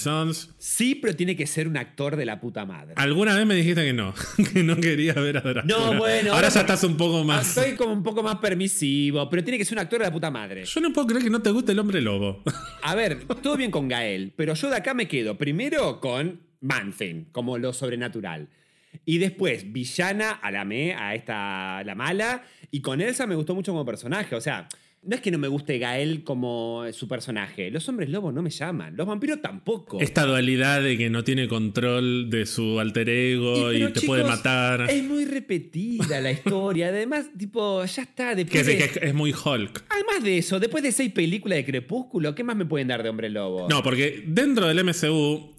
[0.58, 2.94] Sí, pero tiene que ser un actor de la puta madre.
[2.98, 4.14] Alguna vez me dijiste que no,
[4.54, 5.64] que no quería ver a Drácula.
[5.64, 6.34] No, bueno.
[6.34, 7.58] Ahora ya estás un poco más.
[7.58, 10.32] Estoy como un poco más permisivo, pero tiene que ser un actor de la puta
[10.32, 10.66] madre.
[10.66, 12.44] Yo no puedo creer que no te guste el hombre lobo.
[12.84, 17.28] A ver, todo bien con Gael, pero yo de acá me quedo primero con Manfin,
[17.32, 18.50] como lo sobrenatural.
[19.06, 22.44] Y después, villana a la me, a esta, la mala.
[22.72, 24.36] Y con Elsa me gustó mucho como personaje.
[24.36, 24.68] O sea,
[25.02, 27.72] no es que no me guste Gael como su personaje.
[27.72, 28.98] Los hombres lobos no me llaman.
[28.98, 30.00] Los vampiros tampoco.
[30.02, 34.90] Esta dualidad de que no tiene control de su alter ego y, te puede matar.
[34.90, 36.90] Es muy repetida la historia.
[36.90, 38.36] Además, tipo, ya está.
[38.36, 39.86] Después es, de- que es- muy Hulk.
[39.90, 43.10] Además de eso, después de seis películas de Crepúsculo, ¿qué más me pueden dar de
[43.10, 43.68] hombre lobo?
[43.70, 45.56] No, porque dentro del MCU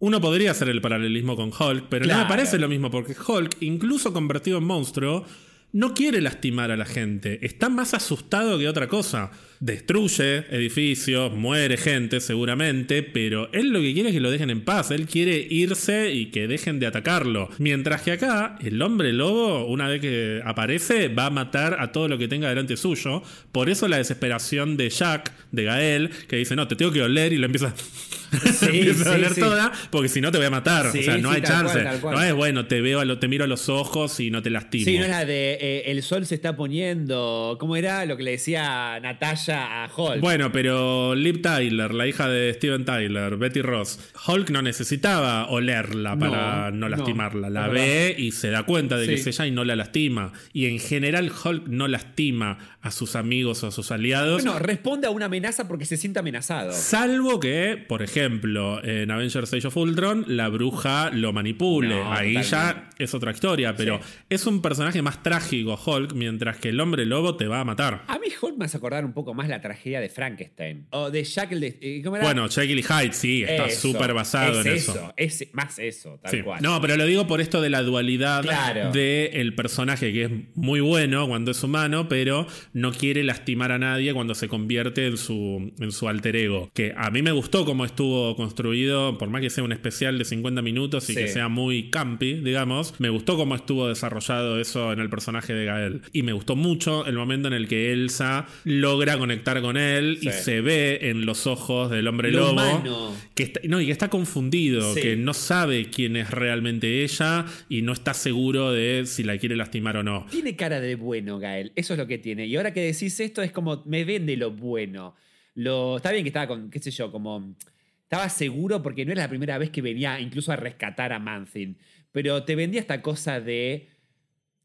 [0.00, 3.58] uno podría hacer el paralelismo con Hulk, pero no me parece lo mismo porque Hulk,
[3.60, 5.24] incluso convertido en monstruo,
[5.72, 7.44] no quiere lastimar a la gente.
[7.44, 9.30] Está más asustado que otra cosa.
[9.60, 14.62] Destruye edificios, muere gente seguramente, pero él lo que quiere es que lo dejen en
[14.62, 14.90] paz.
[14.90, 17.50] Él quiere irse y que dejen de atacarlo.
[17.58, 22.08] Mientras que acá, el hombre lobo, una vez que aparece, va a matar a todo
[22.08, 23.22] lo que tenga delante suyo.
[23.52, 27.34] Por eso la desesperación de Jack, de Gael, que dice, no, te tengo que oler
[27.34, 27.74] y lo empieza...
[28.30, 29.40] Sí, empieza a oler sí.
[29.40, 30.86] toda, porque si no te voy a matar.
[30.86, 31.98] O sea, no hay cual, chance.
[32.00, 32.14] cual.
[32.14, 34.50] no es bueno, te veo, a lo- te miro a los ojos y no te
[34.50, 34.84] lastimo.
[34.84, 37.56] Sí, no es la de eh, el sol se está poniendo.
[37.58, 40.20] ¿Cómo era lo que le decía Natalia a Hulk?
[40.20, 46.18] Bueno, pero Liv Tyler, la hija de Steven Tyler, Betty Ross, Hulk no necesitaba olerla
[46.18, 47.50] para No, no, no, lastimarla.
[47.50, 50.32] La ve y se da cuenta de que es ella y no la lastima.
[50.52, 54.42] Y en general Hulk no lastima a sus amigos o a sus aliados.
[54.42, 56.72] Bueno, responde a una amenaza porque se siente amenazado.
[56.72, 61.88] Salvo que, por ejemplo, en Avengers Age of Ultron, la bruja lo manipule.
[61.88, 62.50] No, Ahí totalmente.
[62.50, 64.10] ya es otra historia, pero Sí.
[64.30, 68.04] es un personaje más trágico, Hulk, mientras que el hombre lobo te va a matar.
[68.06, 70.86] A mí Hulk me hace acordar un poco más la tragedia de Frankenstein.
[70.90, 72.24] O de Jack el eh, ¿Cómo era?
[72.24, 75.12] Bueno, Jekyll y Hyde, sí, está súper basado es en eso.
[75.16, 76.42] Es más eso, tal Sí.
[76.42, 76.62] cual.
[76.62, 78.90] No, pero lo digo por esto de la dualidad Claro.
[78.92, 84.12] del personaje que es muy bueno cuando es humano, pero no quiere lastimar a nadie
[84.14, 86.70] cuando se convierte en su, en su alter ego.
[86.74, 90.24] Que a mí me gustó cómo estuvo construido, por más que sea un especial de
[90.24, 91.18] 50 minutos y Sí.
[91.20, 95.64] que sea muy campi, digamos, me gustó cómo estuvo desarrollado eso en el personaje de
[95.64, 96.02] Gael.
[96.12, 100.30] Y me gustó mucho el momento en el que Elsa logra conectar con él y
[100.30, 103.16] se ve en los ojos del hombre Lo lobo humano.
[103.34, 105.00] que está, no, y que está confundido, Sí.
[105.00, 109.56] que no sabe quién es realmente ella y no está seguro de si la quiere
[109.56, 110.26] lastimar o no.
[110.30, 111.72] Tiene cara de bueno, Gael.
[111.76, 112.46] Eso es lo que tiene.
[112.46, 115.14] Y ahora que decís esto, es como me vende lo bueno.
[115.54, 117.54] Lo, está bien que estaba con, qué sé yo, como.
[118.02, 121.76] Estaba seguro porque no era la primera vez que venía incluso a rescatar a Manfin.
[122.12, 123.88] Pero te vendía esta cosa de.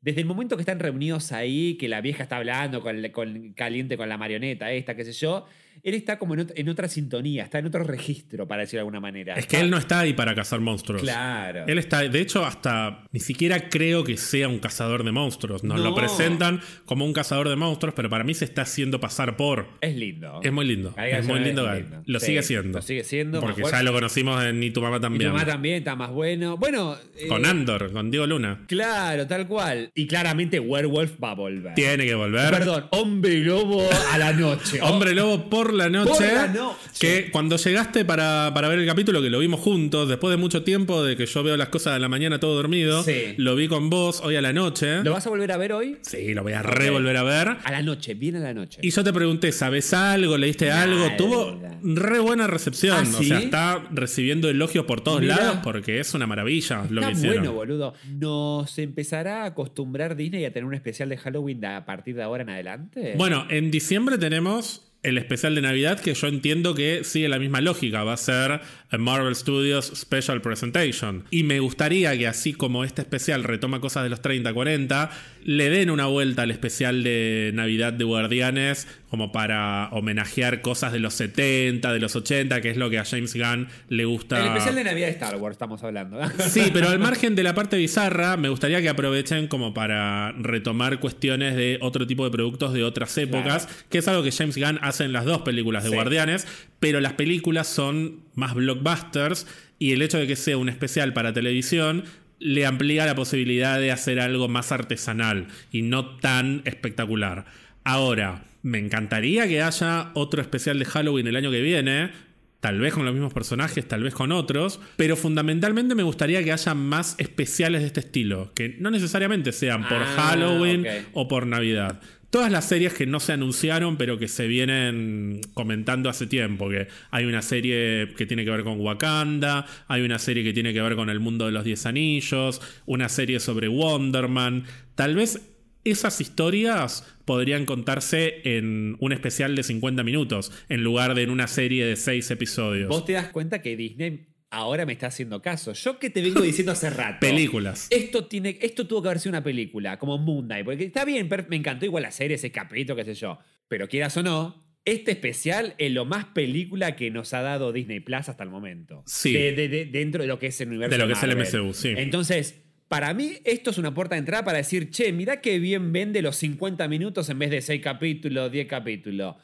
[0.02, 4.08] Desde el momento que están reunidos ahí, que la vieja está hablando con, caliente con
[4.08, 5.48] la marioneta esta, qué sé yo,
[5.84, 8.82] él está como en, ot- en otra sintonía, está en otro registro, para decirlo de
[8.82, 9.36] alguna manera.
[9.36, 11.02] Es que él no está ahí para cazar monstruos.
[11.02, 11.64] Claro.
[11.68, 15.64] Él está, de hecho, hasta ni siquiera creo que sea un cazador de monstruos.
[15.64, 15.84] Nos No.
[15.84, 19.68] lo presentan como un cazador de monstruos, pero para mí se está haciendo pasar por.
[19.82, 20.40] Es lindo.
[20.44, 20.94] Es muy lindo.
[20.98, 22.02] Es muy lindo, es lindo.
[22.06, 22.78] Lo Sí, sigue siendo.
[22.80, 23.40] Lo sigue siendo.
[23.40, 25.30] Porque ya lo conocimos en Ni tu mamá también.
[25.32, 26.58] tu mamá también está más bueno.
[26.58, 26.98] Bueno.
[27.18, 28.64] eh, Con Andor, con Diego Luna.
[28.68, 29.92] Claro, tal cual.
[29.96, 31.74] Y claramente Werewolf va a volver.
[31.76, 32.50] Tiene que volver.
[32.52, 34.80] Perdón, hombre lobo a la noche.
[34.82, 36.12] Hombre Lobo por la noche.
[36.12, 36.78] Por la noche.
[37.00, 40.64] Que cuando llegaste para, para ver el capítulo, que lo vimos juntos, después de mucho
[40.64, 43.34] tiempo de que yo veo las cosas de la mañana todo dormido, Sí.
[43.38, 45.04] lo vi con vos hoy a la noche.
[45.04, 45.98] ¿Lo vas a volver a ver hoy?
[46.02, 47.48] Sí, lo voy a revolver a ver.
[47.64, 48.80] A la noche, bien a la noche.
[48.82, 50.38] Y yo te pregunté, ¿sabes algo?
[50.38, 50.84] ¿Leíste Nada.
[50.84, 51.08] algo?
[51.18, 52.98] Tuvo re buena recepción.
[52.98, 53.26] ¿Ah, O sí?
[53.26, 55.36] sea, está recibiendo elogios por todos Mirá.
[55.38, 57.38] lados porque es una maravilla lo Está que hicieron.
[57.44, 57.94] bueno, boludo.
[58.20, 62.44] ¿Nos empezará a acostumbrar Disney a tener un especial de Halloween a partir de ahora
[62.44, 63.14] en adelante?
[63.18, 67.62] Bueno, en diciembre tenemos el especial de Navidad que yo entiendo que sigue la misma
[67.62, 68.04] lógica.
[68.04, 68.60] Va a ser
[68.98, 71.26] Marvel Studios Special Presentation.
[71.32, 75.10] Y me gustaría que así como este especial retoma cosas de los 30, 40,
[75.44, 81.00] le den una vuelta al especial de Navidad de Guardianes como para homenajear cosas de
[81.00, 84.40] los 70, de los 80, que es lo que a James Gunn le gusta.
[84.40, 86.20] El especial de Navidad de Star Wars estamos hablando.
[86.50, 91.00] Sí, pero al margen de la parte bizarra, me gustaría que aprovechen como para retomar
[91.00, 94.80] cuestiones de otro tipo de productos de otras épocas, que es algo que James Gunn
[94.82, 95.96] hace en las dos películas de Sí.
[95.96, 96.48] Guardianes,
[96.80, 99.48] pero las películas son más blockbusters
[99.80, 102.04] y el hecho de que sea un especial para televisión
[102.40, 107.46] le amplía la posibilidad de hacer algo más artesanal y no tan espectacular.
[107.84, 112.12] Ahora, me encantaría que haya otro especial de Halloween el año que viene.
[112.60, 116.52] tal vez con los mismos personajes, tal vez con otros, pero fundamentalmente me gustaría que
[116.52, 121.46] haya más especiales de este estilo, que no necesariamente sean por Ah, Halloween o por
[121.46, 122.02] Navidad.
[122.36, 126.68] Todas las series que no se anunciaron, pero que se vienen comentando hace tiempo.
[126.68, 130.74] Que hay una serie que tiene que ver con Wakanda, hay una serie que tiene
[130.74, 134.66] que ver con el mundo de los Diez Anillos, una serie sobre Wonderman.
[134.96, 135.50] Tal vez
[135.86, 141.48] esas historias podrían contarse en un especial de 50 minutos, en lugar de en una
[141.48, 142.90] serie de 6 episodios.
[142.90, 145.74] Vos te das cuenta que Disney ahora me está haciendo caso.
[145.74, 147.20] Yo que te vengo diciendo hace rato.
[147.20, 147.88] Películas.
[147.90, 150.66] Esto, tiene, esto tuvo que haber sido una película, como Moon Knight.
[150.66, 153.38] Porque está bien, me encantó igual la serie, ese capítulo, qué sé yo.
[153.68, 158.00] Pero quieras o no, este especial es lo más película que nos ha dado Disney
[158.00, 159.04] Plus hasta el momento.
[159.06, 159.34] Sí.
[159.34, 161.36] De- de- de- dentro de lo que es el universo De lo que es el.
[161.36, 161.94] MCU, sí.
[161.98, 165.92] Entonces, para mí, esto es una puerta de entrada para decir, che, mirá qué bien
[165.92, 169.36] vende los 50 minutos en vez de 6 capítulos, 10 capítulos.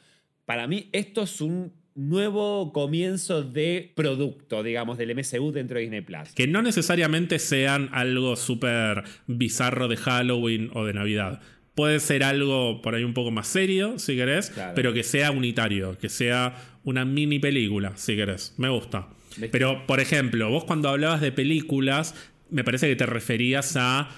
[0.44, 6.00] Para mí, esto es un nuevo comienzo de producto, digamos, del MCU dentro de Disney
[6.00, 6.30] Plus.
[6.34, 11.40] Que no necesariamente sean algo súper bizarro de Halloween o de Navidad.
[11.74, 14.72] Puede ser algo por ahí un poco más serio, si querés, Claro.
[14.74, 18.54] pero que sea unitario, que sea una mini película, si querés.
[18.58, 19.08] Me gusta.
[19.50, 22.14] Pero, por ejemplo, vos cuando hablabas de películas,
[22.50, 24.10] me parece que te referías a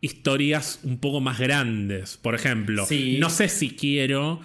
[0.00, 2.16] historias un poco más grandes.
[2.16, 3.18] Por ejemplo, Sí.
[3.20, 4.40] no sé si quiero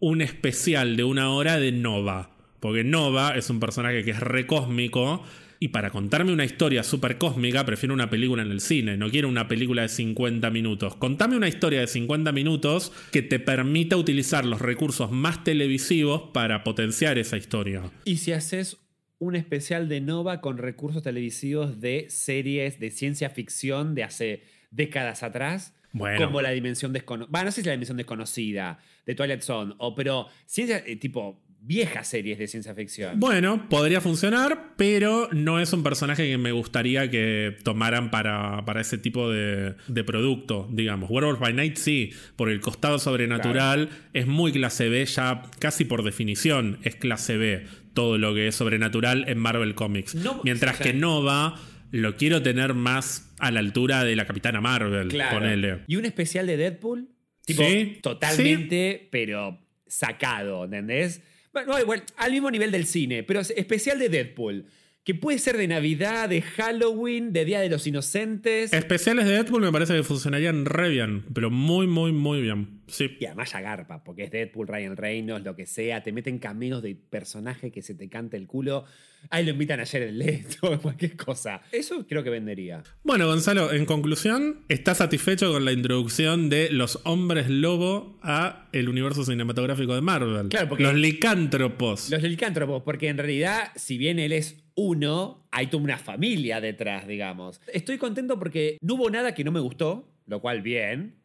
[0.00, 2.30] un especial de una hora de Nova.
[2.60, 5.22] Porque Nova es un personaje que es recósmico.
[5.60, 8.96] Y para contarme una historia súper cósmica, prefiero una película en el cine.
[8.96, 10.94] No quiero una película de 50 minutos.
[10.94, 16.62] Contame una historia de 50 minutos que te permita utilizar los recursos más televisivos para
[16.62, 17.82] potenciar esa historia.
[18.04, 18.78] Y si haces
[19.18, 25.24] un especial de Nova con recursos televisivos de series de ciencia ficción de hace décadas
[25.24, 26.26] atrás, Bueno.
[26.26, 30.26] como La Dimensión Desconocida, no sé si La Dimensión Desconocida, de Twilight Zone, o pero
[30.46, 33.18] ciencia, eh, tipo viejas series de ciencia ficción.
[33.18, 38.80] Bueno, podría funcionar, pero no es un personaje que me gustaría que tomaran para, para
[38.80, 41.10] ese tipo de, de producto, digamos.
[41.10, 46.04] Werewolf by Night sí, por el costado sobrenatural es muy clase B, ya casi por
[46.04, 50.14] definición es clase B todo lo que es sobrenatural en Marvel Comics.
[50.14, 51.56] No, Mientras que Nova
[51.90, 55.38] lo quiero tener más a la altura de la Capitana Marvel, Claro.
[55.38, 55.84] ponele.
[55.86, 57.08] Y un especial de Deadpool,
[57.44, 61.22] tipo, Sí, totalmente, pero sacado, ¿entendés?
[61.52, 64.66] Bueno, igual, al mismo nivel del cine, pero es especial de Deadpool,
[65.08, 68.74] que puede ser de Navidad, de Halloween, de Día de los Inocentes.
[68.74, 72.82] Especiales de Deadpool me parece que funcionarían re bien, pero muy, muy, muy bien.
[72.88, 73.16] Sí.
[73.18, 76.82] Y además ya garpa, porque es Deadpool, Ryan Reynolds, lo que sea, te meten cameos
[76.82, 78.84] de personaje que se te canta el culo.
[79.30, 81.62] Ahí lo invitan ayer el Leto, cualquier cosa.
[81.72, 82.82] Eso creo que vendería.
[83.02, 88.90] Bueno, Gonzalo, en conclusión, ¿estás satisfecho con la introducción de los hombres lobo a el
[88.90, 90.48] universo cinematográfico de Marvel?
[90.50, 92.10] Claro, porque- los licántropos.
[92.10, 97.08] Los licántropos, porque en realidad, si bien él es uno, hay toda una familia detrás,
[97.08, 97.60] digamos.
[97.72, 101.16] Estoy contento porque no hubo nada que no me gustó, lo cual bien,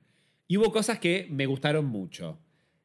[0.48, 2.40] y hubo cosas que me gustaron mucho.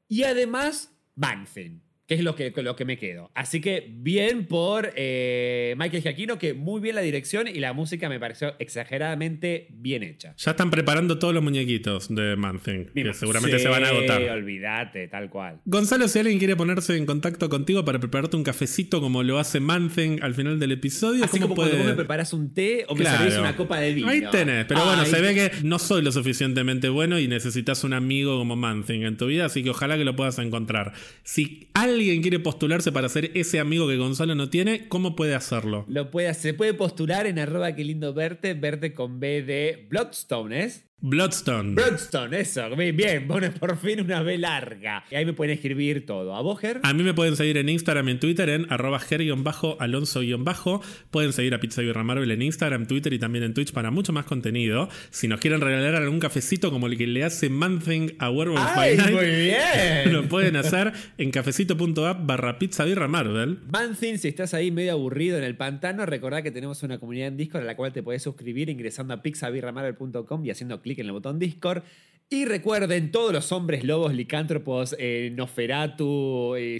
[0.09, 3.31] Y además, Banfield, que es lo que, lo que me quedo.
[3.35, 8.09] Así que bien por eh, Michael Giacchino, que muy bien la dirección y la música
[8.09, 10.35] me pareció exageradamente bien hecha.
[10.39, 13.13] Ya están preparando todos los muñequitos de Man-Thing, que Mismo.
[13.13, 14.23] seguramente Sí, se van a agotar.
[14.23, 15.61] olvídate, tal cual.
[15.67, 19.61] Gonzalo, si alguien quiere ponerse en contacto contigo para prepararte un cafecito como lo hace
[19.61, 21.71] Man-Thing al final del episodio, Así ¿cómo como puede...?
[21.73, 23.19] cuando vos me preparás un té o me Claro.
[23.19, 24.09] servís una copa de vino.
[24.09, 27.93] Ahí tenés, pero bueno, se ve que no soy lo suficientemente bueno y necesitas un
[27.93, 30.95] amigo como Manthing en tu vida, así que ojalá que lo puedas encontrar.
[31.23, 35.85] Si alguien quiere postularse para ser ese amigo que Gonzalo no tiene, ¿cómo puede hacerlo?
[35.89, 40.88] Lo puede, se puede postular en arroba que lindo verte, verte con B de Bloodstone.
[41.01, 41.77] Bloodstone.
[41.77, 45.05] Bloodstone, eso, bien, bien, bueno, por fin una B larga.
[45.09, 46.35] Y ahí me pueden escribir todo.
[46.35, 46.81] ¿A vos, Ger?
[46.83, 50.83] A mí me pueden seguir en Instagram y en Twitter en arroba ger-alonso-bajo.
[51.13, 54.13] Pueden seguir a Pizza Birra Marvel en Instagram, Twitter y también en Twitch para mucho
[54.13, 54.89] más contenido.
[55.11, 58.91] Si nos quieren regalar algún cafecito como el que le hace Manthing a Werewolf by
[58.91, 60.13] ¡Ay, Night, muy bien!
[60.13, 63.61] lo pueden hacer en cafecito.app barra Pizza Birra Marvel.
[63.73, 67.37] Manzin, si estás ahí medio aburrido en el pantano, recordá que tenemos una comunidad en
[67.37, 71.13] Discord a la cual te podés suscribir ingresando a pixabirramarvel.com y haciendo clic en el
[71.13, 71.83] botón Discord.
[72.31, 76.79] Y recuerden, todos los hombres lobos, licántropos, eh, Noferatu, eh,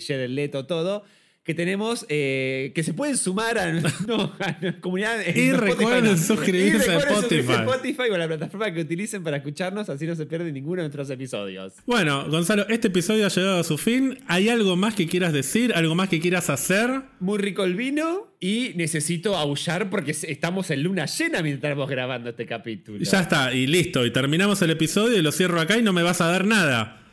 [0.67, 1.05] todo,
[1.49, 3.73] que tenemos, eh, que se pueden sumar a,
[4.07, 5.19] no, a la comunidad.
[5.21, 7.53] Y Spotify, recuerden suscribirse a suscribirse a Spotify.
[7.53, 10.89] Spotify o a la plataforma que utilicen para escucharnos, así no se pierden ninguno de
[10.89, 11.73] nuestros episodios.
[11.87, 14.19] Bueno, Gonzalo, este episodio ha llegado a su fin.
[14.27, 15.73] ¿Hay algo más que quieras decir?
[15.75, 16.91] ¿Algo más que quieras hacer?
[17.19, 22.29] Muy rico el vino y necesito aullar porque estamos en luna llena mientras estamos grabando
[22.29, 23.03] este capítulo.
[23.03, 24.05] Ya está, y listo.
[24.05, 27.08] Y terminamos el episodio y lo cierro acá y no me vas a dar nada.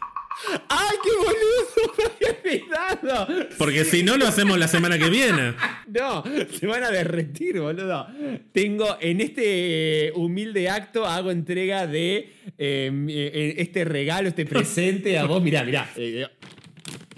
[0.69, 1.95] ¡Ay, qué boludo!
[2.45, 3.27] olvidado.
[3.57, 5.53] Porque si no, lo hacemos la semana que viene.
[5.87, 8.07] No, se van a derretir, boludo.
[8.51, 15.25] Tengo, en este humilde acto, hago entrega de eh, eh, este regalo, este presente a
[15.25, 15.41] vos.
[15.41, 15.89] Mirá, mirá.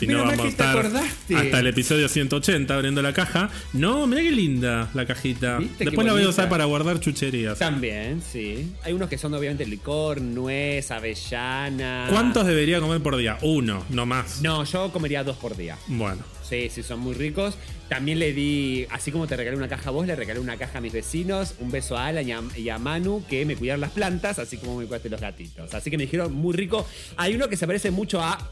[0.00, 3.50] si no, vamos a estar hasta el episodio 180 abriendo la caja.
[3.74, 5.58] No, mira qué linda la cajita.
[5.78, 7.58] Después la voy a usar para guardar chucherías.
[7.58, 8.72] También, sí.
[8.82, 12.06] Hay unos que son obviamente licor, nuez, avellana.
[12.08, 13.36] ¿Cuántos debería comer por día?
[13.42, 14.40] Uno, no más.
[14.40, 15.76] No, yo comería dos por día.
[15.86, 16.22] Bueno.
[16.50, 17.56] Sí, sí, son muy ricos.
[17.88, 20.78] También le di, así como te regalé una caja a vos, le regalé una caja
[20.78, 21.54] a mis vecinos.
[21.60, 24.86] Un beso a Alan y a, Manu, que me cuidaron las plantas, así como me
[24.86, 25.72] cuidaste los gatitos.
[25.74, 26.86] Así que me dijeron muy rico.
[27.16, 28.50] Hay uno que se parece mucho a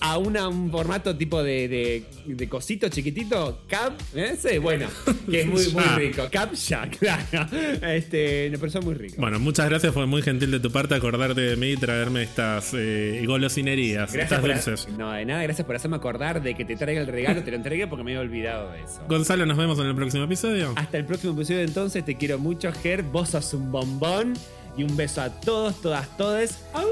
[0.00, 4.86] a un formato tipo de, de, cosito chiquitito, Cap, ese, bueno,
[5.30, 6.28] que es muy, muy rico.
[6.30, 7.48] Cap Shack, claro.
[7.82, 9.18] Este, pero son muy ricos.
[9.18, 12.72] Bueno, muchas gracias, fue muy gentil de tu parte acordarte de mí y traerme estas
[12.74, 14.88] eh, golosinerías, estas dulces.
[14.96, 17.56] no, de nada, gracias por hacerme acordar de que te traiga el regalo, te lo
[17.56, 19.02] entregué porque me había olvidado de eso.
[19.08, 20.72] Gonzalo, nos vemos en el próximo episodio.
[20.76, 24.34] Hasta el próximo episodio entonces, te quiero mucho, Ger, vos sos un bombón
[24.76, 26.64] y un beso a todos, todas, todes.
[26.72, 26.87] ¡Au!